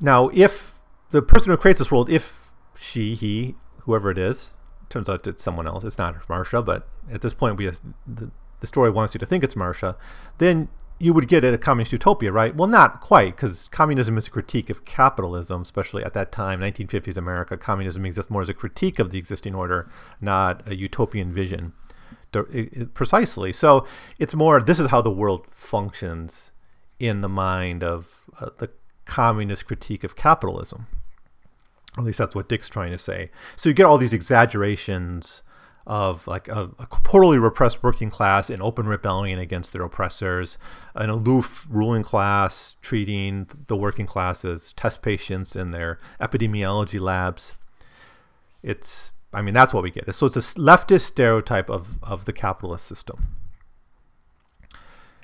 Now, 0.00 0.30
if 0.32 0.80
the 1.10 1.22
person 1.22 1.50
who 1.50 1.56
creates 1.56 1.78
this 1.78 1.90
world, 1.90 2.08
if 2.08 2.52
she, 2.76 3.14
he, 3.14 3.56
whoever 3.80 4.10
it 4.10 4.18
is, 4.18 4.52
turns 4.88 5.08
out 5.08 5.26
it's 5.26 5.42
someone 5.42 5.66
else, 5.66 5.84
it's 5.84 5.98
not 5.98 6.28
Marcia, 6.28 6.62
but 6.62 6.88
at 7.10 7.20
this 7.20 7.34
point, 7.34 7.56
we 7.56 7.68
the, 8.06 8.30
the 8.60 8.66
story 8.66 8.90
wants 8.90 9.14
you 9.14 9.18
to 9.18 9.26
think 9.26 9.42
it's 9.42 9.56
Marcia, 9.56 9.96
then 10.38 10.68
you 10.98 11.12
would 11.12 11.28
get 11.28 11.44
at 11.44 11.52
a 11.52 11.58
communist 11.58 11.92
utopia, 11.92 12.30
right? 12.30 12.54
Well, 12.54 12.68
not 12.68 13.00
quite, 13.00 13.36
because 13.36 13.68
communism 13.70 14.16
is 14.16 14.28
a 14.28 14.30
critique 14.30 14.70
of 14.70 14.84
capitalism, 14.84 15.62
especially 15.62 16.04
at 16.04 16.14
that 16.14 16.30
time, 16.30 16.60
1950s 16.60 17.16
America. 17.16 17.56
Communism 17.56 18.06
exists 18.06 18.30
more 18.30 18.42
as 18.42 18.48
a 18.48 18.54
critique 18.54 18.98
of 18.98 19.10
the 19.10 19.18
existing 19.18 19.54
order, 19.54 19.90
not 20.20 20.66
a 20.68 20.76
utopian 20.76 21.32
vision. 21.32 21.72
Precisely. 22.94 23.52
So 23.52 23.86
it's 24.18 24.34
more, 24.34 24.60
this 24.60 24.80
is 24.80 24.88
how 24.88 25.00
the 25.00 25.10
world 25.10 25.46
functions 25.50 26.50
in 26.98 27.20
the 27.20 27.28
mind 27.28 27.84
of 27.84 28.24
uh, 28.40 28.50
the 28.58 28.70
communist 29.04 29.66
critique 29.66 30.04
of 30.04 30.16
capitalism. 30.16 30.86
At 31.96 32.04
least 32.04 32.18
that's 32.18 32.34
what 32.34 32.48
Dick's 32.48 32.68
trying 32.68 32.90
to 32.90 32.98
say. 32.98 33.30
So 33.56 33.68
you 33.68 33.74
get 33.74 33.86
all 33.86 33.98
these 33.98 34.12
exaggerations 34.12 35.42
of 35.86 36.26
like 36.26 36.48
a, 36.48 36.70
a, 36.78 36.86
totally 37.04 37.38
repressed 37.38 37.82
working 37.82 38.08
class 38.10 38.48
in 38.48 38.62
open 38.62 38.86
rebellion 38.86 39.38
against 39.38 39.72
their 39.72 39.82
oppressors, 39.82 40.56
an 40.94 41.10
aloof 41.10 41.66
ruling 41.68 42.02
class 42.02 42.76
treating 42.80 43.46
the 43.66 43.76
working 43.76 44.06
class 44.06 44.44
as 44.44 44.72
test 44.72 45.02
patients 45.02 45.54
in 45.54 45.72
their 45.72 45.98
epidemiology 46.20 46.98
labs. 46.98 47.58
It's, 48.62 49.12
I 49.32 49.42
mean, 49.42 49.52
that's 49.52 49.74
what 49.74 49.82
we 49.82 49.90
get. 49.90 50.12
So 50.14 50.26
it's 50.26 50.36
a 50.36 50.40
leftist 50.58 51.02
stereotype 51.02 51.68
of, 51.68 52.02
of 52.02 52.24
the 52.24 52.32
capitalist 52.32 52.86
system. 52.86 53.36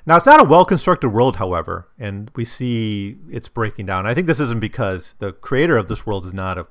Now, 0.05 0.17
it's 0.17 0.25
not 0.25 0.39
a 0.39 0.43
well 0.43 0.65
constructed 0.65 1.09
world, 1.09 1.35
however, 1.35 1.87
and 1.99 2.31
we 2.35 2.43
see 2.43 3.17
it's 3.29 3.47
breaking 3.47 3.85
down. 3.85 4.07
I 4.07 4.13
think 4.13 4.27
this 4.27 4.39
isn't 4.39 4.59
because 4.59 5.13
the 5.19 5.31
creator 5.31 5.77
of 5.77 5.87
this 5.87 6.05
world 6.05 6.25
is 6.25 6.33
not 6.33 6.57
a 6.57 6.67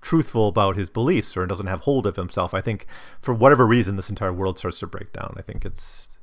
truthful 0.00 0.48
about 0.48 0.76
his 0.76 0.88
beliefs 0.88 1.36
or 1.36 1.46
doesn't 1.46 1.66
have 1.66 1.80
hold 1.80 2.06
of 2.06 2.16
himself. 2.16 2.54
I 2.54 2.60
think 2.60 2.86
for 3.20 3.34
whatever 3.34 3.66
reason 3.66 3.96
this 3.96 4.10
entire 4.10 4.32
world 4.32 4.58
starts 4.58 4.78
to 4.80 4.86
break 4.86 5.12
down. 5.12 5.34
I 5.36 5.42
think 5.42 5.64
it's 5.64 6.18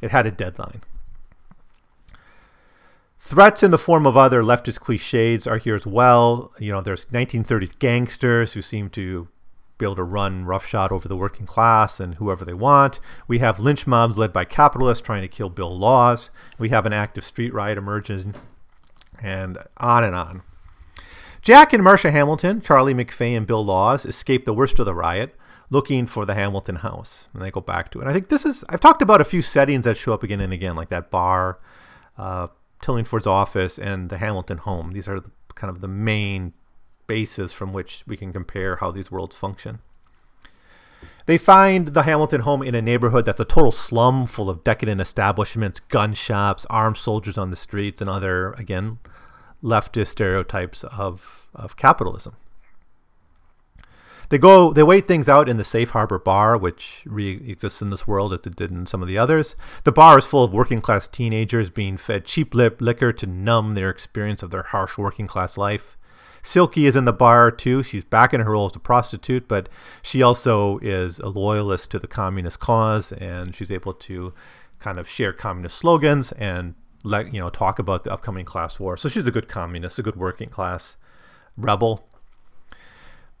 it 0.00 0.10
had 0.10 0.26
a 0.26 0.30
deadline. 0.30 0.82
Threats 3.18 3.62
in 3.62 3.70
the 3.70 3.78
form 3.78 4.06
of 4.06 4.16
other 4.16 4.42
leftist 4.42 4.80
cliches 4.80 5.46
are 5.46 5.58
here 5.58 5.74
as 5.74 5.86
well. 5.86 6.52
You 6.58 6.72
know, 6.72 6.80
there's 6.80 7.06
1930s 7.06 7.78
gangsters 7.78 8.54
who 8.54 8.62
seem 8.62 8.88
to 8.90 9.28
be 9.76 9.86
able 9.86 9.96
to 9.96 10.02
run 10.02 10.44
roughshod 10.44 10.90
over 10.90 11.06
the 11.06 11.16
working 11.16 11.46
class 11.46 12.00
and 12.00 12.14
whoever 12.16 12.44
they 12.44 12.54
want. 12.54 12.98
We 13.28 13.38
have 13.38 13.60
lynch 13.60 13.86
mobs 13.86 14.16
led 14.16 14.32
by 14.32 14.44
capitalists 14.44 15.04
trying 15.04 15.22
to 15.22 15.28
kill 15.28 15.50
Bill 15.50 15.76
Laws. 15.76 16.30
We 16.58 16.70
have 16.70 16.86
an 16.86 16.92
active 16.92 17.24
street 17.24 17.52
riot 17.52 17.78
emerging, 17.78 18.34
and 19.22 19.58
on 19.76 20.04
and 20.04 20.14
on. 20.14 20.42
Jack 21.42 21.72
and 21.72 21.82
Marcia 21.82 22.10
Hamilton, 22.10 22.60
Charlie 22.60 22.94
McFay, 22.94 23.36
and 23.36 23.46
Bill 23.46 23.64
Laws 23.64 24.04
escape 24.04 24.44
the 24.44 24.52
worst 24.52 24.78
of 24.78 24.86
the 24.86 24.94
riot, 24.94 25.34
looking 25.70 26.06
for 26.06 26.26
the 26.26 26.34
Hamilton 26.34 26.76
house. 26.76 27.28
And 27.32 27.42
they 27.42 27.50
go 27.50 27.60
back 27.60 27.90
to 27.92 27.98
it. 27.98 28.02
And 28.02 28.10
I 28.10 28.12
think 28.12 28.28
this 28.28 28.44
is, 28.44 28.64
I've 28.68 28.80
talked 28.80 29.02
about 29.02 29.20
a 29.20 29.24
few 29.24 29.40
settings 29.40 29.84
that 29.84 29.96
show 29.96 30.12
up 30.12 30.22
again 30.22 30.40
and 30.40 30.52
again, 30.52 30.76
like 30.76 30.90
that 30.90 31.10
bar, 31.10 31.58
uh, 32.18 32.48
Tillingford's 32.82 33.26
office, 33.26 33.78
and 33.78 34.10
the 34.10 34.18
Hamilton 34.18 34.58
home. 34.58 34.92
These 34.92 35.08
are 35.08 35.20
the, 35.20 35.30
kind 35.54 35.70
of 35.70 35.80
the 35.80 35.88
main 35.88 36.52
bases 37.06 37.52
from 37.52 37.72
which 37.72 38.04
we 38.06 38.16
can 38.16 38.32
compare 38.32 38.76
how 38.76 38.90
these 38.90 39.10
worlds 39.10 39.36
function. 39.36 39.80
They 41.26 41.38
find 41.38 41.88
the 41.88 42.02
Hamilton 42.02 42.42
home 42.42 42.62
in 42.62 42.74
a 42.74 42.82
neighborhood 42.82 43.24
that's 43.24 43.40
a 43.40 43.44
total 43.44 43.72
slum 43.72 44.26
full 44.26 44.50
of 44.50 44.64
decadent 44.64 45.00
establishments, 45.00 45.80
gun 45.80 46.12
shops, 46.12 46.66
armed 46.68 46.96
soldiers 46.96 47.38
on 47.38 47.50
the 47.50 47.56
streets, 47.56 48.00
and 48.00 48.10
other, 48.10 48.52
again, 48.52 48.98
leftist 49.62 50.08
stereotypes 50.08 50.84
of, 50.84 51.48
of 51.54 51.76
capitalism. 51.76 52.36
They 54.30 54.38
go, 54.38 54.72
they 54.72 54.84
wait 54.84 55.08
things 55.08 55.28
out 55.28 55.48
in 55.48 55.56
the 55.56 55.64
Safe 55.64 55.90
Harbor 55.90 56.18
Bar, 56.18 56.56
which 56.56 57.02
re- 57.04 57.50
exists 57.50 57.82
in 57.82 57.90
this 57.90 58.06
world 58.06 58.32
as 58.32 58.46
it 58.46 58.54
did 58.54 58.70
in 58.70 58.86
some 58.86 59.02
of 59.02 59.08
the 59.08 59.18
others. 59.18 59.56
The 59.82 59.90
bar 59.90 60.18
is 60.18 60.24
full 60.24 60.44
of 60.44 60.52
working 60.52 60.80
class 60.80 61.08
teenagers 61.08 61.68
being 61.68 61.96
fed 61.96 62.26
cheap 62.26 62.54
lip 62.54 62.80
liquor 62.80 63.12
to 63.12 63.26
numb 63.26 63.74
their 63.74 63.90
experience 63.90 64.44
of 64.44 64.52
their 64.52 64.62
harsh 64.62 64.96
working 64.96 65.26
class 65.26 65.58
life. 65.58 65.96
Silky 66.42 66.86
is 66.86 66.94
in 66.94 67.06
the 67.06 67.12
bar 67.12 67.50
too. 67.50 67.82
She's 67.82 68.04
back 68.04 68.32
in 68.32 68.40
her 68.40 68.52
role 68.52 68.66
as 68.66 68.76
a 68.76 68.78
prostitute, 68.78 69.48
but 69.48 69.68
she 70.00 70.22
also 70.22 70.78
is 70.78 71.18
a 71.18 71.28
loyalist 71.28 71.90
to 71.90 71.98
the 71.98 72.06
communist 72.06 72.60
cause, 72.60 73.10
and 73.12 73.52
she's 73.52 73.70
able 73.70 73.92
to 73.94 74.32
kind 74.78 74.98
of 75.00 75.08
share 75.08 75.32
communist 75.32 75.76
slogans 75.76 76.30
and 76.32 76.74
let 77.04 77.32
you 77.32 77.40
know 77.40 77.50
talk 77.50 77.78
about 77.78 78.04
the 78.04 78.12
upcoming 78.12 78.44
class 78.44 78.78
war. 78.78 78.96
So 78.96 79.08
she's 79.08 79.26
a 79.26 79.30
good 79.30 79.48
communist, 79.48 79.98
a 79.98 80.02
good 80.02 80.16
working 80.16 80.48
class 80.48 80.96
rebel. 81.56 82.06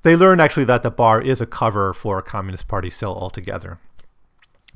They 0.02 0.16
learn 0.16 0.40
actually 0.40 0.64
that 0.64 0.82
the 0.82 0.90
bar 0.90 1.20
is 1.20 1.40
a 1.40 1.46
cover 1.46 1.92
for 1.92 2.18
a 2.18 2.22
Communist 2.22 2.68
Party 2.68 2.88
cell 2.88 3.14
altogether. 3.14 3.78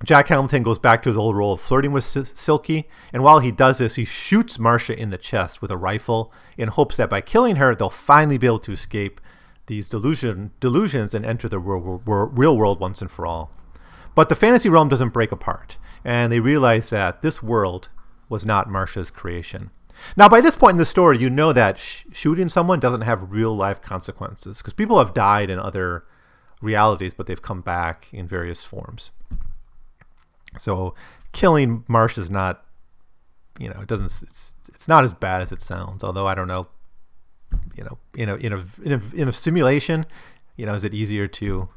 Jack 0.04 0.28
Hamilton 0.28 0.62
goes 0.62 0.78
back 0.78 1.02
to 1.02 1.08
his 1.08 1.16
old 1.16 1.36
role 1.36 1.54
of 1.54 1.60
flirting 1.60 1.92
with 1.92 2.04
Silky, 2.04 2.88
and 3.12 3.22
while 3.22 3.38
he 3.38 3.50
does 3.50 3.78
this, 3.78 3.94
he 3.94 4.04
shoots 4.04 4.58
Marcia 4.58 4.98
in 4.98 5.10
the 5.10 5.16
chest 5.16 5.62
with 5.62 5.70
a 5.70 5.76
rifle 5.76 6.32
in 6.58 6.68
hopes 6.68 6.96
that 6.96 7.08
by 7.08 7.20
killing 7.20 7.56
her, 7.56 7.74
they'll 7.74 7.88
finally 7.88 8.36
be 8.36 8.46
able 8.46 8.58
to 8.58 8.72
escape 8.72 9.20
these 9.66 9.88
delusion, 9.88 10.50
delusions 10.60 11.14
and 11.14 11.24
enter 11.24 11.48
the 11.48 11.58
real, 11.58 12.02
real 12.04 12.56
world 12.56 12.80
once 12.80 13.00
and 13.00 13.10
for 13.10 13.24
all. 13.24 13.50
But 14.14 14.28
the 14.28 14.34
fantasy 14.34 14.68
realm 14.68 14.88
doesn't 14.88 15.14
break 15.14 15.32
apart, 15.32 15.78
and 16.04 16.30
they 16.30 16.40
realize 16.40 16.90
that 16.90 17.22
this 17.22 17.42
world 17.42 17.88
was 18.28 18.44
not 18.44 18.70
Marcia's 18.70 19.10
creation. 19.10 19.70
Now, 20.16 20.28
by 20.28 20.40
this 20.40 20.56
point 20.56 20.72
in 20.72 20.78
the 20.78 20.84
story, 20.84 21.18
you 21.18 21.30
know 21.30 21.52
that 21.52 21.78
sh- 21.78 22.04
shooting 22.12 22.48
someone 22.48 22.80
doesn't 22.80 23.02
have 23.02 23.30
real 23.30 23.54
life 23.54 23.80
consequences 23.80 24.58
because 24.58 24.72
people 24.72 24.98
have 24.98 25.14
died 25.14 25.50
in 25.50 25.58
other 25.58 26.04
realities, 26.60 27.14
but 27.14 27.26
they've 27.26 27.40
come 27.40 27.60
back 27.60 28.08
in 28.12 28.26
various 28.26 28.64
forms. 28.64 29.12
So, 30.58 30.94
killing 31.32 31.84
Marsh 31.88 32.18
is 32.18 32.30
not, 32.30 32.64
you 33.58 33.68
know, 33.68 33.80
it 33.80 33.88
doesn't. 33.88 34.06
It's 34.06 34.56
it's 34.68 34.88
not 34.88 35.04
as 35.04 35.12
bad 35.12 35.42
as 35.42 35.52
it 35.52 35.60
sounds. 35.60 36.02
Although 36.02 36.26
I 36.26 36.34
don't 36.34 36.48
know, 36.48 36.68
you 37.76 37.84
know, 37.84 37.98
in 38.14 38.28
a 38.28 38.36
in 38.36 38.52
a 38.52 38.64
in 38.82 38.92
a, 38.92 39.02
in 39.14 39.28
a 39.28 39.32
simulation, 39.32 40.06
you 40.56 40.66
know, 40.66 40.74
is 40.74 40.84
it 40.84 40.94
easier 40.94 41.28
to 41.28 41.68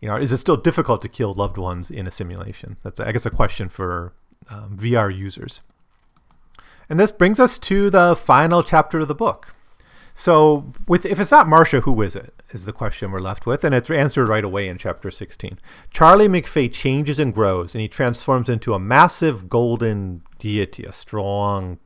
you 0.00 0.08
know, 0.08 0.16
is 0.16 0.32
it 0.32 0.38
still 0.38 0.58
difficult 0.58 1.00
to 1.00 1.08
kill 1.08 1.32
loved 1.32 1.56
ones 1.56 1.90
in 1.90 2.06
a 2.06 2.10
simulation? 2.10 2.76
That's, 2.82 3.00
I 3.00 3.10
guess, 3.10 3.24
a 3.24 3.30
question 3.30 3.70
for 3.70 4.12
um, 4.50 4.76
VR 4.80 5.16
users. 5.16 5.60
And 6.88 7.00
this 7.00 7.12
brings 7.12 7.40
us 7.40 7.58
to 7.58 7.90
the 7.90 8.14
final 8.14 8.62
chapter 8.62 9.00
of 9.00 9.08
the 9.08 9.14
book. 9.14 9.54
So, 10.14 10.72
with 10.86 11.04
if 11.04 11.18
it's 11.18 11.32
not 11.32 11.48
Marcia, 11.48 11.80
who 11.80 12.00
is 12.02 12.14
it? 12.14 12.34
Is 12.50 12.66
the 12.66 12.72
question 12.72 13.10
we're 13.10 13.18
left 13.18 13.46
with, 13.46 13.64
and 13.64 13.74
it's 13.74 13.90
answered 13.90 14.28
right 14.28 14.44
away 14.44 14.68
in 14.68 14.78
chapter 14.78 15.10
16. 15.10 15.58
Charlie 15.90 16.28
McFay 16.28 16.72
changes 16.72 17.18
and 17.18 17.34
grows, 17.34 17.74
and 17.74 17.82
he 17.82 17.88
transforms 17.88 18.48
into 18.48 18.74
a 18.74 18.78
massive 18.78 19.48
golden 19.48 20.22
deity, 20.38 20.84
a 20.84 20.92
strong, 20.92 21.80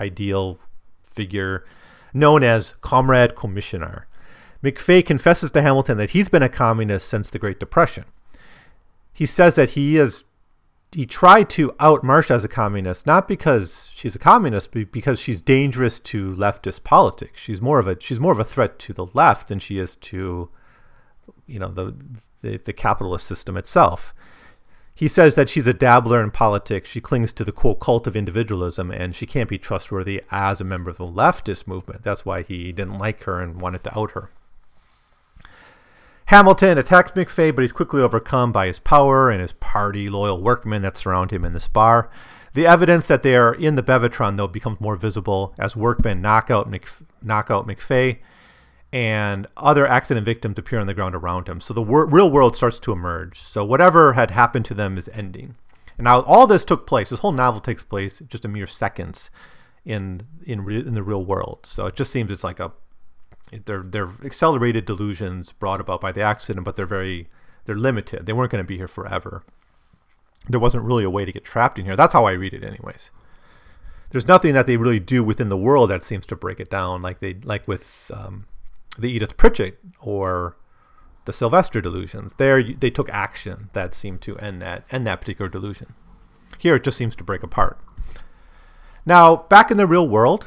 ideal 0.00 0.58
figure 1.04 1.64
known 2.12 2.42
as 2.42 2.74
Comrade 2.80 3.36
Commissioner. 3.36 4.06
McFay 4.64 5.04
confesses 5.04 5.50
to 5.52 5.62
Hamilton 5.62 5.96
that 5.98 6.10
he's 6.10 6.28
been 6.28 6.42
a 6.42 6.48
communist 6.48 7.08
since 7.08 7.30
the 7.30 7.38
Great 7.38 7.60
Depression. 7.60 8.04
He 9.12 9.26
says 9.26 9.54
that 9.54 9.70
he 9.70 9.96
is 9.96 10.24
he 10.92 11.06
tried 11.06 11.48
to 11.50 11.74
out 11.78 12.02
Marcia 12.02 12.34
as 12.34 12.44
a 12.44 12.48
communist, 12.48 13.06
not 13.06 13.28
because 13.28 13.90
she's 13.94 14.16
a 14.16 14.18
communist, 14.18 14.72
but 14.72 14.90
because 14.90 15.20
she's 15.20 15.40
dangerous 15.40 16.00
to 16.00 16.34
leftist 16.34 16.82
politics. 16.82 17.40
She's 17.40 17.60
more 17.60 17.78
of 17.78 17.86
a 17.86 17.96
she's 18.00 18.20
more 18.20 18.32
of 18.32 18.38
a 18.38 18.44
threat 18.44 18.78
to 18.80 18.92
the 18.92 19.06
left 19.14 19.48
than 19.48 19.58
she 19.58 19.78
is 19.78 19.96
to, 19.96 20.48
you 21.46 21.58
know, 21.58 21.68
the 21.68 21.94
the, 22.42 22.58
the 22.58 22.72
capitalist 22.72 23.26
system 23.26 23.56
itself. 23.56 24.14
He 24.92 25.08
says 25.08 25.34
that 25.36 25.48
she's 25.48 25.66
a 25.66 25.72
dabbler 25.72 26.22
in 26.22 26.30
politics. 26.30 26.90
She 26.90 27.00
clings 27.00 27.32
to 27.34 27.44
the 27.44 27.52
quote 27.52 27.80
cult 27.80 28.06
of 28.06 28.16
individualism, 28.16 28.90
and 28.90 29.14
she 29.14 29.26
can't 29.26 29.48
be 29.48 29.58
trustworthy 29.58 30.22
as 30.30 30.60
a 30.60 30.64
member 30.64 30.90
of 30.90 30.98
the 30.98 31.06
leftist 31.06 31.66
movement. 31.66 32.02
That's 32.02 32.26
why 32.26 32.42
he 32.42 32.72
didn't 32.72 32.98
like 32.98 33.22
her 33.22 33.40
and 33.40 33.60
wanted 33.60 33.84
to 33.84 33.98
out 33.98 34.10
her. 34.12 34.30
Hamilton 36.30 36.78
attacks 36.78 37.10
McFay, 37.10 37.52
but 37.52 37.62
he's 37.62 37.72
quickly 37.72 38.00
overcome 38.00 38.52
by 38.52 38.68
his 38.68 38.78
power 38.78 39.30
and 39.30 39.42
his 39.42 39.50
party 39.54 40.08
loyal 40.08 40.40
workmen 40.40 40.80
that 40.82 40.96
surround 40.96 41.32
him 41.32 41.44
in 41.44 41.54
this 41.54 41.66
bar. 41.66 42.08
The 42.54 42.68
evidence 42.68 43.08
that 43.08 43.24
they 43.24 43.34
are 43.34 43.52
in 43.52 43.74
the 43.74 43.82
Bevatron, 43.82 44.36
though, 44.36 44.46
becomes 44.46 44.80
more 44.80 44.94
visible 44.94 45.52
as 45.58 45.74
workmen 45.74 46.22
knock 46.22 46.48
out, 46.48 46.72
knock 47.20 47.50
out 47.50 47.66
McFay 47.66 48.18
and 48.92 49.48
other 49.56 49.84
accident 49.88 50.24
victims 50.24 50.56
appear 50.56 50.78
on 50.78 50.86
the 50.86 50.94
ground 50.94 51.16
around 51.16 51.48
him. 51.48 51.60
So 51.60 51.74
the 51.74 51.82
wor- 51.82 52.06
real 52.06 52.30
world 52.30 52.54
starts 52.54 52.78
to 52.78 52.92
emerge. 52.92 53.40
So 53.40 53.64
whatever 53.64 54.12
had 54.12 54.30
happened 54.30 54.66
to 54.66 54.74
them 54.74 54.98
is 54.98 55.10
ending. 55.12 55.56
And 55.98 56.04
now 56.04 56.20
all 56.20 56.46
this 56.46 56.64
took 56.64 56.86
place. 56.86 57.10
This 57.10 57.18
whole 57.18 57.32
novel 57.32 57.60
takes 57.60 57.82
place 57.82 58.22
just 58.28 58.44
a 58.44 58.48
mere 58.48 58.68
seconds 58.68 59.30
in 59.84 60.28
in 60.46 60.64
re- 60.64 60.78
in 60.78 60.94
the 60.94 61.02
real 61.02 61.24
world. 61.24 61.66
So 61.66 61.86
it 61.86 61.96
just 61.96 62.12
seems 62.12 62.30
it's 62.30 62.44
like 62.44 62.60
a 62.60 62.70
they're 63.64 63.82
they're 63.82 64.10
accelerated 64.24 64.84
delusions 64.84 65.52
brought 65.52 65.80
about 65.80 66.00
by 66.00 66.12
the 66.12 66.22
accident, 66.22 66.64
but 66.64 66.76
they're 66.76 66.86
very 66.86 67.28
they're 67.64 67.76
limited. 67.76 68.26
They 68.26 68.32
weren't 68.32 68.50
going 68.50 68.64
to 68.64 68.68
be 68.68 68.76
here 68.76 68.88
forever. 68.88 69.44
There 70.48 70.60
wasn't 70.60 70.84
really 70.84 71.04
a 71.04 71.10
way 71.10 71.24
to 71.24 71.32
get 71.32 71.44
trapped 71.44 71.78
in 71.78 71.84
here. 71.84 71.96
That's 71.96 72.12
how 72.12 72.24
I 72.24 72.32
read 72.32 72.54
it, 72.54 72.64
anyways. 72.64 73.10
There's 74.10 74.26
nothing 74.26 74.54
that 74.54 74.66
they 74.66 74.76
really 74.76 74.98
do 74.98 75.22
within 75.22 75.50
the 75.50 75.56
world 75.56 75.90
that 75.90 76.02
seems 76.02 76.26
to 76.26 76.36
break 76.36 76.58
it 76.58 76.70
down, 76.70 77.02
like 77.02 77.20
they 77.20 77.34
like 77.44 77.68
with 77.68 78.10
um, 78.12 78.46
the 78.98 79.10
Edith 79.10 79.36
Pritchett 79.36 79.78
or 80.00 80.56
the 81.26 81.32
Sylvester 81.32 81.80
delusions. 81.80 82.34
There, 82.36 82.62
they 82.62 82.90
took 82.90 83.08
action 83.10 83.70
that 83.72 83.94
seemed 83.94 84.20
to 84.22 84.36
end 84.38 84.60
that 84.62 84.84
end 84.90 85.06
that 85.06 85.20
particular 85.20 85.48
delusion. 85.48 85.94
Here, 86.58 86.76
it 86.76 86.84
just 86.84 86.98
seems 86.98 87.14
to 87.16 87.24
break 87.24 87.42
apart. 87.42 87.78
Now, 89.06 89.36
back 89.36 89.70
in 89.70 89.76
the 89.76 89.86
real 89.86 90.08
world, 90.08 90.46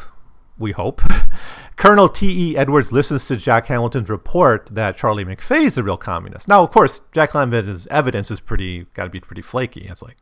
we 0.57 0.71
hope, 0.71 1.01
Colonel 1.83 2.07
T.E. 2.07 2.55
Edwards 2.55 2.93
listens 2.93 3.27
to 3.27 3.35
Jack 3.35 3.65
Hamilton's 3.65 4.09
report 4.09 4.69
that 4.71 4.95
Charlie 4.95 5.25
McFay 5.25 5.65
is 5.65 5.75
the 5.75 5.83
real 5.83 5.97
communist. 5.97 6.47
Now, 6.47 6.63
of 6.63 6.71
course, 6.71 7.01
Jack 7.11 7.33
Hamilton's 7.33 7.87
evidence 7.87 8.31
is 8.31 8.39
pretty, 8.39 8.85
got 8.93 9.03
to 9.03 9.09
be 9.09 9.19
pretty 9.19 9.41
flaky. 9.41 9.89
It's 9.89 10.01
like, 10.01 10.15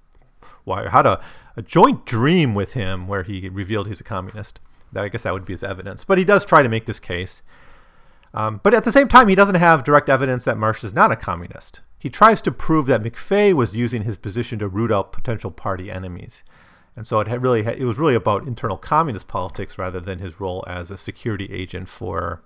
why, 0.63 0.89
had 0.89 1.05
a, 1.05 1.23
a 1.55 1.61
joint 1.61 2.03
dream 2.07 2.55
with 2.55 2.73
him 2.73 3.07
where 3.07 3.21
he 3.21 3.47
revealed 3.47 3.87
he's 3.87 4.01
a 4.01 4.03
communist. 4.03 4.59
I 4.95 5.07
guess 5.07 5.21
that 5.21 5.33
would 5.33 5.45
be 5.45 5.53
his 5.53 5.63
evidence. 5.63 6.03
But 6.03 6.17
he 6.17 6.25
does 6.25 6.45
try 6.45 6.63
to 6.63 6.67
make 6.67 6.87
this 6.87 6.99
case. 6.99 7.43
Um, 8.33 8.59
but 8.63 8.73
at 8.73 8.83
the 8.83 8.91
same 8.91 9.07
time, 9.07 9.27
he 9.27 9.35
doesn't 9.35 9.53
have 9.53 9.83
direct 9.83 10.09
evidence 10.09 10.43
that 10.45 10.57
Marsh 10.57 10.83
is 10.83 10.95
not 10.95 11.11
a 11.11 11.15
communist. 11.15 11.81
He 11.99 12.09
tries 12.09 12.41
to 12.41 12.51
prove 12.51 12.87
that 12.87 13.03
McFay 13.03 13.53
was 13.53 13.75
using 13.75 14.01
his 14.01 14.17
position 14.17 14.57
to 14.57 14.67
root 14.67 14.91
out 14.91 15.11
potential 15.11 15.51
party 15.51 15.91
enemies. 15.91 16.41
And 16.95 17.07
so 17.07 17.19
it 17.19 17.27
had 17.27 17.41
really 17.41 17.61
it 17.61 17.85
was 17.85 17.97
really 17.97 18.15
about 18.15 18.47
internal 18.47 18.77
communist 18.77 19.27
politics 19.27 19.77
rather 19.77 19.99
than 19.99 20.19
his 20.19 20.39
role 20.39 20.63
as 20.67 20.91
a 20.91 20.97
security 20.97 21.49
agent 21.51 21.87
for 21.87 22.43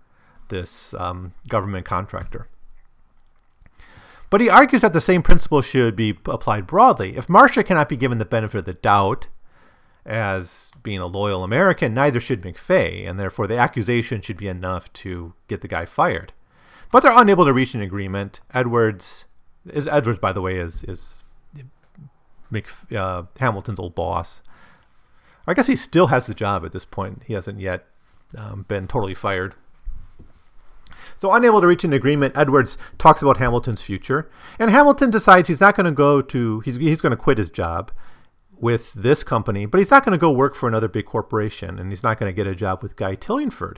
this 0.49 0.93
um, 0.95 1.33
government 1.49 1.85
contractor. 1.85 2.47
But 4.29 4.41
he 4.41 4.49
argues 4.49 4.81
that 4.81 4.93
the 4.93 5.01
same 5.01 5.21
principle 5.21 5.61
should 5.61 5.95
be 5.95 6.17
applied 6.25 6.67
broadly. 6.67 7.15
If 7.15 7.29
Marcia 7.29 7.63
cannot 7.63 7.89
be 7.89 7.97
given 7.97 8.17
the 8.17 8.25
benefit 8.25 8.59
of 8.59 8.65
the 8.65 8.73
doubt 8.73 9.27
as 10.05 10.71
being 10.83 10.99
a 10.99 11.07
loyal 11.07 11.43
American, 11.43 11.93
neither 11.93 12.19
should 12.19 12.41
McFay, 12.41 13.07
and 13.07 13.19
therefore 13.19 13.47
the 13.47 13.57
accusation 13.57 14.21
should 14.21 14.37
be 14.37 14.47
enough 14.47 14.91
to 14.93 15.33
get 15.47 15.61
the 15.61 15.67
guy 15.67 15.85
fired. 15.85 16.33
But 16.91 17.01
they're 17.01 17.17
unable 17.17 17.45
to 17.45 17.53
reach 17.53 17.73
an 17.73 17.81
agreement. 17.81 18.41
Edwards 18.53 19.25
is 19.65 19.87
Edwards, 19.87 20.19
by 20.19 20.31
the 20.31 20.41
way, 20.41 20.57
is 20.57 20.83
is 20.83 21.23
Mc, 22.51 22.67
uh, 22.95 23.23
Hamilton's 23.39 23.79
old 23.79 23.95
boss. 23.95 24.41
I 25.47 25.53
guess 25.53 25.67
he 25.67 25.75
still 25.75 26.07
has 26.07 26.27
the 26.27 26.33
job 26.33 26.65
at 26.65 26.71
this 26.71 26.85
point. 26.85 27.23
He 27.27 27.33
hasn't 27.33 27.59
yet 27.59 27.85
um, 28.37 28.65
been 28.67 28.87
totally 28.87 29.13
fired. 29.13 29.55
So, 31.17 31.31
unable 31.31 31.61
to 31.61 31.67
reach 31.67 31.83
an 31.83 31.93
agreement, 31.93 32.35
Edwards 32.35 32.77
talks 32.97 33.21
about 33.21 33.37
Hamilton's 33.37 33.81
future, 33.81 34.29
and 34.59 34.71
Hamilton 34.71 35.11
decides 35.11 35.47
he's 35.47 35.61
not 35.61 35.75
going 35.75 35.85
to 35.85 35.91
go 35.91 36.21
to 36.21 36.59
he's 36.61 36.77
he's 36.77 37.01
going 37.01 37.11
to 37.11 37.17
quit 37.17 37.37
his 37.37 37.49
job 37.49 37.91
with 38.57 38.93
this 38.93 39.23
company, 39.23 39.65
but 39.65 39.77
he's 39.77 39.91
not 39.91 40.03
going 40.03 40.13
to 40.13 40.21
go 40.21 40.31
work 40.31 40.55
for 40.55 40.67
another 40.67 40.87
big 40.87 41.05
corporation, 41.05 41.79
and 41.79 41.91
he's 41.91 42.03
not 42.03 42.19
going 42.19 42.29
to 42.29 42.35
get 42.35 42.47
a 42.47 42.55
job 42.55 42.81
with 42.81 42.95
Guy 42.95 43.15
Tillingford. 43.15 43.77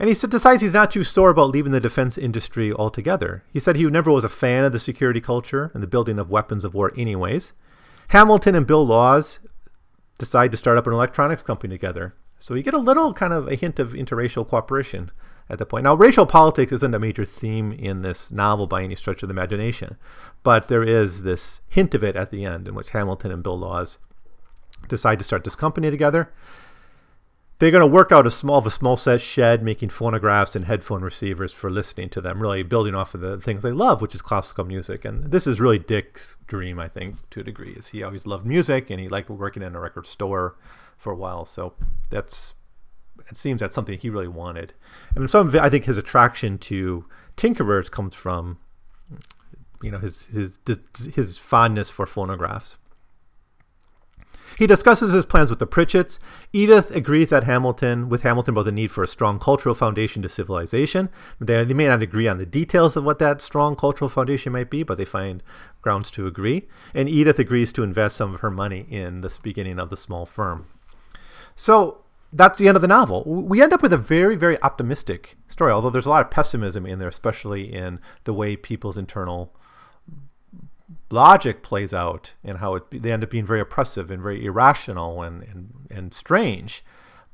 And 0.00 0.08
he 0.08 0.14
decides 0.14 0.62
he's 0.62 0.72
not 0.72 0.90
too 0.90 1.04
sore 1.04 1.28
about 1.28 1.50
leaving 1.50 1.72
the 1.72 1.78
defense 1.78 2.16
industry 2.16 2.72
altogether. 2.72 3.44
He 3.52 3.60
said 3.60 3.76
he 3.76 3.84
never 3.84 4.10
was 4.10 4.24
a 4.24 4.30
fan 4.30 4.64
of 4.64 4.72
the 4.72 4.80
security 4.80 5.20
culture 5.20 5.70
and 5.74 5.82
the 5.82 5.86
building 5.86 6.18
of 6.18 6.30
weapons 6.30 6.64
of 6.64 6.72
war, 6.72 6.90
anyways. 6.96 7.52
Hamilton 8.08 8.54
and 8.54 8.66
Bill 8.66 8.84
Laws 8.84 9.40
decide 10.18 10.52
to 10.52 10.56
start 10.56 10.78
up 10.78 10.86
an 10.86 10.94
electronics 10.94 11.42
company 11.42 11.74
together. 11.74 12.14
So 12.38 12.54
you 12.54 12.62
get 12.62 12.72
a 12.72 12.78
little 12.78 13.12
kind 13.12 13.34
of 13.34 13.46
a 13.46 13.56
hint 13.56 13.78
of 13.78 13.92
interracial 13.92 14.48
cooperation 14.48 15.10
at 15.50 15.58
that 15.58 15.66
point. 15.66 15.84
Now, 15.84 15.94
racial 15.94 16.24
politics 16.24 16.72
isn't 16.72 16.94
a 16.94 16.98
major 16.98 17.26
theme 17.26 17.70
in 17.70 18.00
this 18.00 18.30
novel 18.30 18.66
by 18.66 18.82
any 18.82 18.96
stretch 18.96 19.22
of 19.22 19.28
the 19.28 19.34
imagination, 19.34 19.98
but 20.42 20.68
there 20.68 20.82
is 20.82 21.24
this 21.24 21.60
hint 21.68 21.94
of 21.94 22.02
it 22.02 22.16
at 22.16 22.30
the 22.30 22.46
end 22.46 22.68
in 22.68 22.74
which 22.74 22.90
Hamilton 22.90 23.32
and 23.32 23.42
Bill 23.42 23.58
Laws 23.58 23.98
decide 24.88 25.18
to 25.18 25.24
start 25.26 25.44
this 25.44 25.56
company 25.56 25.90
together 25.90 26.32
they're 27.60 27.70
going 27.70 27.80
to 27.82 27.86
work 27.86 28.10
out 28.10 28.26
a 28.26 28.30
small 28.30 28.58
of 28.58 28.66
a 28.66 28.70
small 28.70 28.96
set 28.96 29.20
shed 29.20 29.62
making 29.62 29.90
phonographs 29.90 30.56
and 30.56 30.64
headphone 30.64 31.02
receivers 31.02 31.52
for 31.52 31.70
listening 31.70 32.08
to 32.08 32.20
them 32.20 32.40
really 32.40 32.62
building 32.62 32.94
off 32.94 33.14
of 33.14 33.20
the 33.20 33.38
things 33.38 33.62
they 33.62 33.70
love 33.70 34.02
which 34.02 34.14
is 34.14 34.22
classical 34.22 34.64
music. 34.64 35.04
And 35.04 35.30
this 35.30 35.46
is 35.46 35.60
really 35.60 35.78
dick's 35.78 36.36
dream 36.48 36.80
i 36.80 36.88
think 36.88 37.16
to 37.30 37.40
a 37.40 37.44
degree 37.44 37.72
is 37.72 37.88
he 37.88 38.02
always 38.02 38.26
loved 38.26 38.46
music 38.46 38.90
and 38.90 38.98
he 38.98 39.08
liked 39.08 39.30
working 39.30 39.62
in 39.62 39.76
a 39.76 39.80
record 39.80 40.06
store 40.06 40.56
for 40.96 41.12
a 41.12 41.16
while. 41.16 41.44
So 41.44 41.74
that's 42.08 42.54
it 43.28 43.36
seems 43.36 43.60
that's 43.60 43.74
something 43.74 43.98
he 43.98 44.10
really 44.10 44.26
wanted. 44.26 44.72
And 45.14 45.30
some 45.30 45.46
of 45.46 45.54
it, 45.54 45.60
i 45.60 45.70
think 45.70 45.84
his 45.84 45.98
attraction 45.98 46.58
to 46.58 47.04
tinkerers 47.36 47.90
comes 47.90 48.14
from 48.14 48.58
you 49.82 49.90
know 49.90 49.98
his 49.98 50.26
his 50.26 50.58
his 51.14 51.38
fondness 51.38 51.90
for 51.90 52.06
phonographs 52.06 52.76
he 54.58 54.66
discusses 54.66 55.12
his 55.12 55.24
plans 55.24 55.50
with 55.50 55.58
the 55.58 55.66
Pritchetts. 55.66 56.18
Edith 56.52 56.90
agrees 56.94 57.28
that 57.30 57.44
Hamilton, 57.44 58.08
with 58.08 58.22
Hamilton, 58.22 58.54
about 58.54 58.64
the 58.64 58.72
need 58.72 58.90
for 58.90 59.02
a 59.02 59.08
strong 59.08 59.38
cultural 59.38 59.74
foundation 59.74 60.22
to 60.22 60.28
civilization. 60.28 61.08
They, 61.40 61.64
they 61.64 61.74
may 61.74 61.86
not 61.86 62.02
agree 62.02 62.28
on 62.28 62.38
the 62.38 62.46
details 62.46 62.96
of 62.96 63.04
what 63.04 63.18
that 63.18 63.40
strong 63.40 63.76
cultural 63.76 64.08
foundation 64.08 64.52
might 64.52 64.70
be, 64.70 64.82
but 64.82 64.98
they 64.98 65.04
find 65.04 65.42
grounds 65.82 66.10
to 66.12 66.26
agree. 66.26 66.68
And 66.94 67.08
Edith 67.08 67.38
agrees 67.38 67.72
to 67.74 67.82
invest 67.82 68.16
some 68.16 68.34
of 68.34 68.40
her 68.40 68.50
money 68.50 68.86
in 68.90 69.20
this 69.20 69.38
beginning 69.38 69.78
of 69.78 69.90
the 69.90 69.96
small 69.96 70.26
firm. 70.26 70.66
So 71.54 72.04
that's 72.32 72.58
the 72.58 72.68
end 72.68 72.76
of 72.76 72.82
the 72.82 72.88
novel. 72.88 73.24
We 73.24 73.60
end 73.60 73.72
up 73.72 73.82
with 73.82 73.92
a 73.92 73.98
very, 73.98 74.36
very 74.36 74.60
optimistic 74.62 75.36
story, 75.48 75.72
although 75.72 75.90
there's 75.90 76.06
a 76.06 76.10
lot 76.10 76.24
of 76.24 76.30
pessimism 76.30 76.86
in 76.86 76.98
there, 76.98 77.08
especially 77.08 77.72
in 77.72 78.00
the 78.24 78.32
way 78.32 78.56
people's 78.56 78.96
internal 78.96 79.52
logic 81.10 81.62
plays 81.62 81.92
out 81.92 82.32
and 82.44 82.58
how 82.58 82.74
it, 82.74 83.02
they 83.02 83.12
end 83.12 83.24
up 83.24 83.30
being 83.30 83.46
very 83.46 83.60
oppressive 83.60 84.10
and 84.10 84.22
very 84.22 84.44
irrational 84.44 85.22
and, 85.22 85.42
and, 85.44 85.72
and 85.90 86.14
strange. 86.14 86.84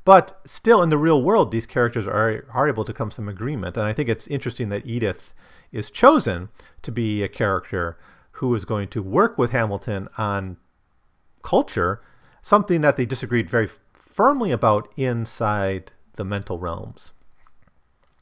But 0.05 0.39
still, 0.45 0.81
in 0.81 0.89
the 0.89 0.97
real 0.97 1.21
world, 1.21 1.51
these 1.51 1.65
characters 1.65 2.07
are, 2.07 2.45
are 2.53 2.69
able 2.69 2.85
to 2.85 2.93
come 2.93 3.09
to 3.09 3.15
some 3.15 3.27
agreement. 3.27 3.75
And 3.75 3.85
I 3.85 3.93
think 3.93 4.07
it's 4.07 4.27
interesting 4.27 4.69
that 4.69 4.85
Edith 4.85 5.33
is 5.71 5.91
chosen 5.91 6.49
to 6.81 6.91
be 6.91 7.23
a 7.23 7.27
character 7.27 7.97
who 8.33 8.55
is 8.55 8.65
going 8.65 8.87
to 8.89 9.03
work 9.03 9.37
with 9.37 9.51
Hamilton 9.51 10.07
on 10.17 10.57
culture, 11.43 12.01
something 12.41 12.81
that 12.81 12.95
they 12.95 13.05
disagreed 13.05 13.49
very 13.49 13.67
firmly 13.93 14.51
about 14.51 14.91
inside 14.95 15.91
the 16.15 16.23
mental 16.23 16.57
realms, 16.57 17.11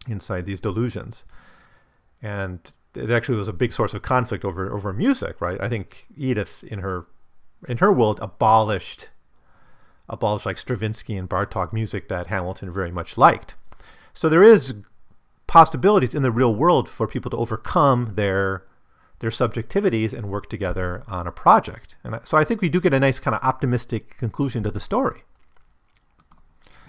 inside 0.08 0.46
these 0.46 0.60
delusions. 0.60 1.24
And 2.22 2.74
it 2.96 3.12
actually 3.12 3.38
was 3.38 3.48
a 3.48 3.54
big 3.54 3.74
source 3.74 3.94
of 3.94 4.02
conflict 4.02 4.46
over 4.46 4.72
over 4.72 4.94
music, 4.94 5.40
right? 5.42 5.60
I 5.62 5.70
think 5.70 6.08
Edith 6.18 6.64
in 6.64 6.80
her 6.80 7.06
in 7.68 7.78
her 7.78 7.92
world 7.92 8.20
abolished 8.22 9.10
abolished 10.08 10.46
like 10.46 10.58
Stravinsky 10.58 11.16
and 11.16 11.30
Bartok 11.30 11.74
music 11.74 12.10
that 12.10 12.28
Hamilton 12.28 12.72
very 12.72 12.92
much 12.92 13.18
liked. 13.18 13.56
So 14.14 14.30
there 14.30 14.44
is 14.44 14.74
possibilities 15.48 16.16
in 16.16 16.24
the 16.24 16.32
real 16.32 16.54
world 16.54 16.90
for 16.90 17.08
people 17.08 17.32
to 17.32 17.38
overcome 17.38 18.14
their 18.16 18.64
their 19.20 19.30
subjectivities 19.30 20.14
and 20.14 20.30
work 20.30 20.50
together 20.50 21.04
on 21.08 21.26
a 21.26 21.32
project. 21.32 21.96
And 22.04 22.20
so 22.24 22.38
I 22.38 22.44
think 22.44 22.62
we 22.62 22.70
do 22.70 22.82
get 22.82 22.94
a 22.94 23.00
nice 23.00 23.20
kind 23.20 23.34
of 23.34 23.42
optimistic 23.44 24.18
conclusion 24.18 24.64
to 24.64 24.72
the 24.72 24.80
story. 24.80 25.24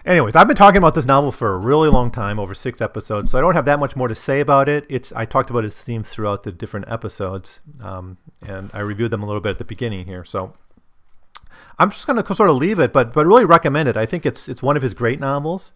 Anyways, 0.07 0.37
I've 0.37 0.47
been 0.47 0.57
talking 0.57 0.79
about 0.79 0.95
this 0.95 1.05
novel 1.05 1.33
for 1.33 1.53
a 1.53 1.59
really 1.59 1.89
long 1.89 2.13
time, 2.13 2.39
over 2.39 2.55
six 2.55 2.81
episodes, 2.81 3.33
so 3.33 3.39
I 3.39 3.41
don't 3.41 3.55
have 3.55 3.65
that 3.65 3.81
much 3.81 3.97
more 3.97 4.07
to 4.07 4.15
say 4.15 4.39
about 4.39 4.69
it. 4.69 4.87
It's 4.89 5.13
I 5.13 5.25
talked 5.25 5.51
about 5.51 5.65
its 5.65 5.83
themes 5.83 6.09
throughout 6.11 6.45
the 6.45 6.53
different 6.53 6.89
episodes, 6.89 7.61
um, 7.83 8.17
and 8.47 8.71
I 8.73 8.81
reviewed 8.81 9.11
them 9.11 9.25
a 9.25 9.27
little 9.27 9.41
bit 9.41 9.51
at 9.51 9.59
the 9.59 9.65
beginning 9.65 10.07
here. 10.07 10.25
So 10.25 10.55
I'm 11.81 11.91
just 11.91 12.07
going 12.07 12.23
to 12.23 12.35
sort 12.37 12.51
of 12.51 12.57
leave 12.57 12.79
it, 12.79 12.93
but 12.93 13.13
but 13.13 13.27
really 13.27 13.45
recommend 13.45 13.89
it. 13.89 13.97
I 13.97 14.07
think 14.07 14.25
it's 14.25 14.49
it's 14.49 14.63
one 14.63 14.77
of 14.77 14.83
his 14.85 14.95
great 14.95 15.19
novels. 15.19 15.73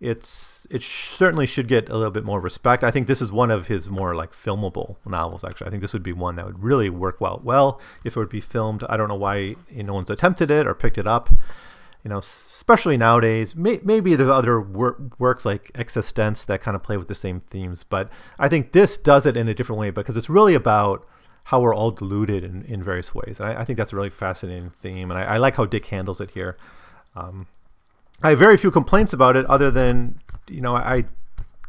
It's 0.00 0.64
it 0.70 0.84
certainly 0.84 1.46
should 1.46 1.66
get 1.66 1.88
a 1.88 1.96
little 1.96 2.12
bit 2.12 2.24
more 2.24 2.40
respect. 2.40 2.84
I 2.84 2.92
think 2.92 3.08
this 3.08 3.20
is 3.20 3.32
one 3.32 3.50
of 3.50 3.66
his 3.66 3.88
more 3.88 4.14
like 4.14 4.32
filmable 4.32 4.94
novels. 5.04 5.42
Actually, 5.42 5.66
I 5.66 5.70
think 5.70 5.82
this 5.82 5.92
would 5.92 6.04
be 6.04 6.12
one 6.12 6.36
that 6.36 6.46
would 6.46 6.62
really 6.62 6.88
work 6.88 7.20
well 7.20 7.40
well 7.42 7.80
if 8.04 8.16
it 8.16 8.20
would 8.20 8.28
be 8.28 8.40
filmed. 8.40 8.84
I 8.88 8.96
don't 8.96 9.08
know 9.08 9.16
why 9.16 9.56
no 9.74 9.94
one's 9.94 10.10
attempted 10.10 10.52
it 10.52 10.68
or 10.68 10.74
picked 10.74 10.98
it 10.98 11.08
up 11.08 11.30
you 12.04 12.08
know, 12.08 12.18
especially 12.18 12.96
nowadays. 12.96 13.54
May, 13.54 13.80
maybe 13.82 14.16
there's 14.16 14.28
other 14.28 14.60
wor- 14.60 15.00
works 15.18 15.44
like 15.44 15.70
Existence 15.74 16.44
that 16.46 16.60
kind 16.60 16.74
of 16.74 16.82
play 16.82 16.96
with 16.96 17.08
the 17.08 17.14
same 17.14 17.40
themes, 17.40 17.84
but 17.84 18.10
I 18.38 18.48
think 18.48 18.72
this 18.72 18.96
does 18.96 19.24
it 19.26 19.36
in 19.36 19.48
a 19.48 19.54
different 19.54 19.78
way 19.78 19.90
because 19.90 20.16
it's 20.16 20.28
really 20.28 20.54
about 20.54 21.06
how 21.44 21.60
we're 21.60 21.74
all 21.74 21.90
deluded 21.90 22.44
in, 22.44 22.62
in 22.62 22.82
various 22.82 23.14
ways. 23.14 23.40
I, 23.40 23.60
I 23.60 23.64
think 23.64 23.76
that's 23.76 23.92
a 23.92 23.96
really 23.96 24.10
fascinating 24.10 24.70
theme, 24.70 25.10
and 25.10 25.18
I, 25.18 25.34
I 25.34 25.36
like 25.38 25.56
how 25.56 25.64
Dick 25.64 25.86
handles 25.86 26.20
it 26.20 26.32
here. 26.32 26.56
Um, 27.14 27.46
I 28.22 28.30
have 28.30 28.38
very 28.38 28.56
few 28.56 28.70
complaints 28.70 29.12
about 29.12 29.36
it, 29.36 29.46
other 29.46 29.70
than 29.70 30.20
you 30.48 30.60
know 30.60 30.74
I, 30.74 30.94
I 30.94 31.04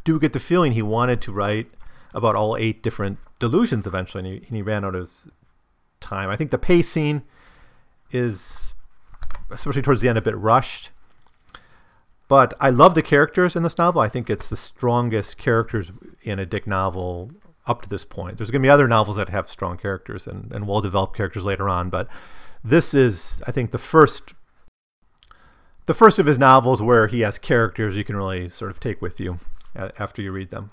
do 0.04 0.18
get 0.18 0.32
the 0.32 0.40
feeling 0.40 0.72
he 0.72 0.82
wanted 0.82 1.20
to 1.22 1.32
write 1.32 1.70
about 2.12 2.36
all 2.36 2.56
eight 2.56 2.82
different 2.82 3.18
delusions 3.38 3.86
eventually, 3.86 4.24
and 4.24 4.34
he, 4.34 4.46
and 4.46 4.56
he 4.56 4.62
ran 4.62 4.84
out 4.84 4.94
of 4.94 5.10
time. 6.00 6.28
I 6.28 6.36
think 6.36 6.50
the 6.50 6.58
pacing 6.58 7.22
is 8.12 8.73
especially 9.50 9.82
towards 9.82 10.00
the 10.00 10.08
end, 10.08 10.18
a 10.18 10.22
bit 10.22 10.36
rushed. 10.36 10.90
But 12.28 12.54
I 12.58 12.70
love 12.70 12.94
the 12.94 13.02
characters 13.02 13.54
in 13.54 13.62
this 13.62 13.78
novel. 13.78 14.00
I 14.00 14.08
think 14.08 14.30
it's 14.30 14.48
the 14.48 14.56
strongest 14.56 15.36
characters 15.36 15.92
in 16.22 16.38
a 16.38 16.46
Dick 16.46 16.66
novel 16.66 17.30
up 17.66 17.82
to 17.82 17.88
this 17.88 18.04
point. 18.04 18.38
There's 18.38 18.50
going 18.50 18.62
to 18.62 18.66
be 18.66 18.70
other 18.70 18.88
novels 18.88 19.16
that 19.16 19.28
have 19.28 19.48
strong 19.48 19.76
characters 19.76 20.26
and, 20.26 20.50
and 20.52 20.66
well 20.66 20.80
developed 20.80 21.16
characters 21.16 21.44
later 21.44 21.68
on, 21.68 21.90
but 21.90 22.08
this 22.62 22.94
is, 22.94 23.42
I 23.46 23.52
think, 23.52 23.70
the 23.70 23.78
first 23.78 24.34
the 25.86 25.94
first 25.94 26.18
of 26.18 26.24
his 26.24 26.38
novels 26.38 26.80
where 26.80 27.08
he 27.08 27.20
has 27.20 27.38
characters 27.38 27.94
you 27.94 28.04
can 28.04 28.16
really 28.16 28.48
sort 28.48 28.70
of 28.70 28.80
take 28.80 29.02
with 29.02 29.20
you 29.20 29.38
after 29.74 30.22
you 30.22 30.32
read 30.32 30.50
them. 30.50 30.70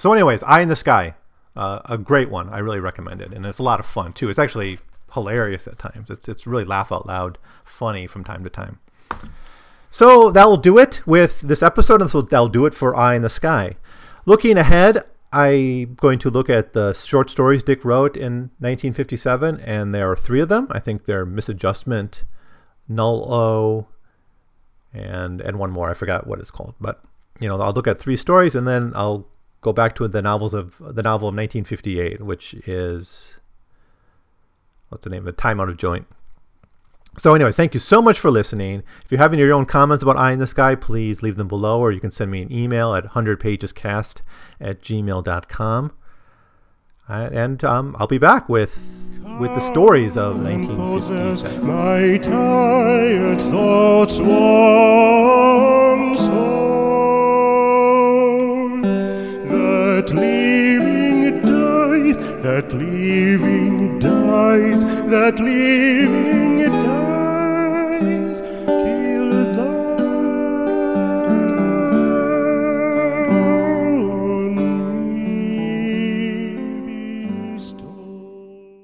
So, 0.00 0.12
anyways, 0.12 0.42
Eye 0.42 0.60
in 0.60 0.68
the 0.68 0.76
Sky, 0.76 1.14
uh, 1.54 1.80
a 1.84 1.96
great 1.96 2.28
one. 2.28 2.48
I 2.48 2.58
really 2.58 2.80
recommend 2.80 3.20
it, 3.20 3.32
and 3.32 3.46
it's 3.46 3.58
a 3.58 3.62
lot 3.62 3.78
of 3.78 3.86
fun 3.86 4.12
too. 4.12 4.28
It's 4.30 4.38
actually 4.38 4.78
hilarious 5.14 5.66
at 5.66 5.78
times. 5.78 6.10
It's 6.10 6.28
it's 6.28 6.46
really 6.46 6.64
laugh 6.64 6.92
out 6.92 7.06
loud 7.06 7.38
funny 7.64 8.06
from 8.06 8.24
time 8.24 8.44
to 8.44 8.50
time. 8.50 8.78
So 9.90 10.30
that 10.30 10.44
will 10.44 10.58
do 10.58 10.78
it 10.78 11.02
with 11.06 11.40
this 11.40 11.62
episode, 11.62 12.00
and 12.02 12.10
so 12.10 12.22
that'll 12.22 12.48
do 12.48 12.66
it 12.66 12.74
for 12.74 12.94
Eye 12.94 13.14
in 13.14 13.22
the 13.22 13.30
Sky. 13.30 13.76
Looking 14.26 14.58
ahead, 14.58 15.04
I'm 15.32 15.94
going 15.94 16.18
to 16.20 16.30
look 16.30 16.50
at 16.50 16.74
the 16.74 16.92
short 16.92 17.30
stories 17.30 17.62
Dick 17.62 17.84
wrote 17.84 18.16
in 18.16 18.50
1957, 18.58 19.60
and 19.60 19.94
there 19.94 20.10
are 20.10 20.16
three 20.16 20.40
of 20.40 20.48
them. 20.48 20.68
I 20.70 20.78
think 20.78 21.04
they're 21.04 21.26
Misadjustment, 21.26 22.24
Null 22.86 23.32
O, 23.32 23.86
and 24.92 25.40
and 25.40 25.58
one 25.58 25.70
more. 25.70 25.90
I 25.90 25.94
forgot 25.94 26.26
what 26.26 26.38
it's 26.38 26.50
called, 26.50 26.74
but 26.80 27.02
you 27.40 27.48
know 27.48 27.58
I'll 27.60 27.72
look 27.72 27.86
at 27.86 27.98
three 27.98 28.16
stories, 28.16 28.54
and 28.54 28.68
then 28.68 28.92
I'll 28.94 29.26
go 29.60 29.72
back 29.72 29.94
to 29.96 30.08
the 30.08 30.22
novels 30.22 30.54
of 30.54 30.76
the 30.78 31.02
novel 31.02 31.28
of 31.28 31.34
1958, 31.34 32.20
which 32.22 32.54
is 32.66 33.37
what's 34.88 35.04
the 35.04 35.10
name 35.10 35.22
of 35.22 35.28
it? 35.28 35.38
Time 35.38 35.60
Out 35.60 35.68
of 35.68 35.76
Joint. 35.76 36.06
So, 37.18 37.34
anyways, 37.34 37.56
thank 37.56 37.74
you 37.74 37.80
so 37.80 38.00
much 38.00 38.20
for 38.20 38.30
listening. 38.30 38.84
If 39.04 39.10
you 39.10 39.18
have 39.18 39.32
any 39.32 39.42
of 39.42 39.48
your 39.48 39.56
own 39.56 39.66
comments 39.66 40.02
about 40.02 40.16
Eye 40.16 40.30
in 40.30 40.38
the 40.38 40.46
Sky, 40.46 40.76
please 40.76 41.20
leave 41.20 41.36
them 41.36 41.48
below, 41.48 41.80
or 41.80 41.90
you 41.90 41.98
can 42.00 42.12
send 42.12 42.30
me 42.30 42.42
an 42.42 42.52
email 42.52 42.94
at 42.94 43.06
100pagescast 43.06 44.22
at 44.60 44.80
gmail.com. 44.80 45.92
Uh, 47.08 47.28
and 47.32 47.64
um, 47.64 47.96
I'll 47.98 48.06
be 48.06 48.18
back 48.18 48.48
with 48.48 48.78
with 49.40 49.54
the 49.54 49.60
stories 49.60 50.16
of 50.16 50.40
1957. 50.40 51.66
My 51.66 52.18
tired 52.18 53.40
thoughts 53.40 54.18
that 65.08 65.40
living 65.40 66.27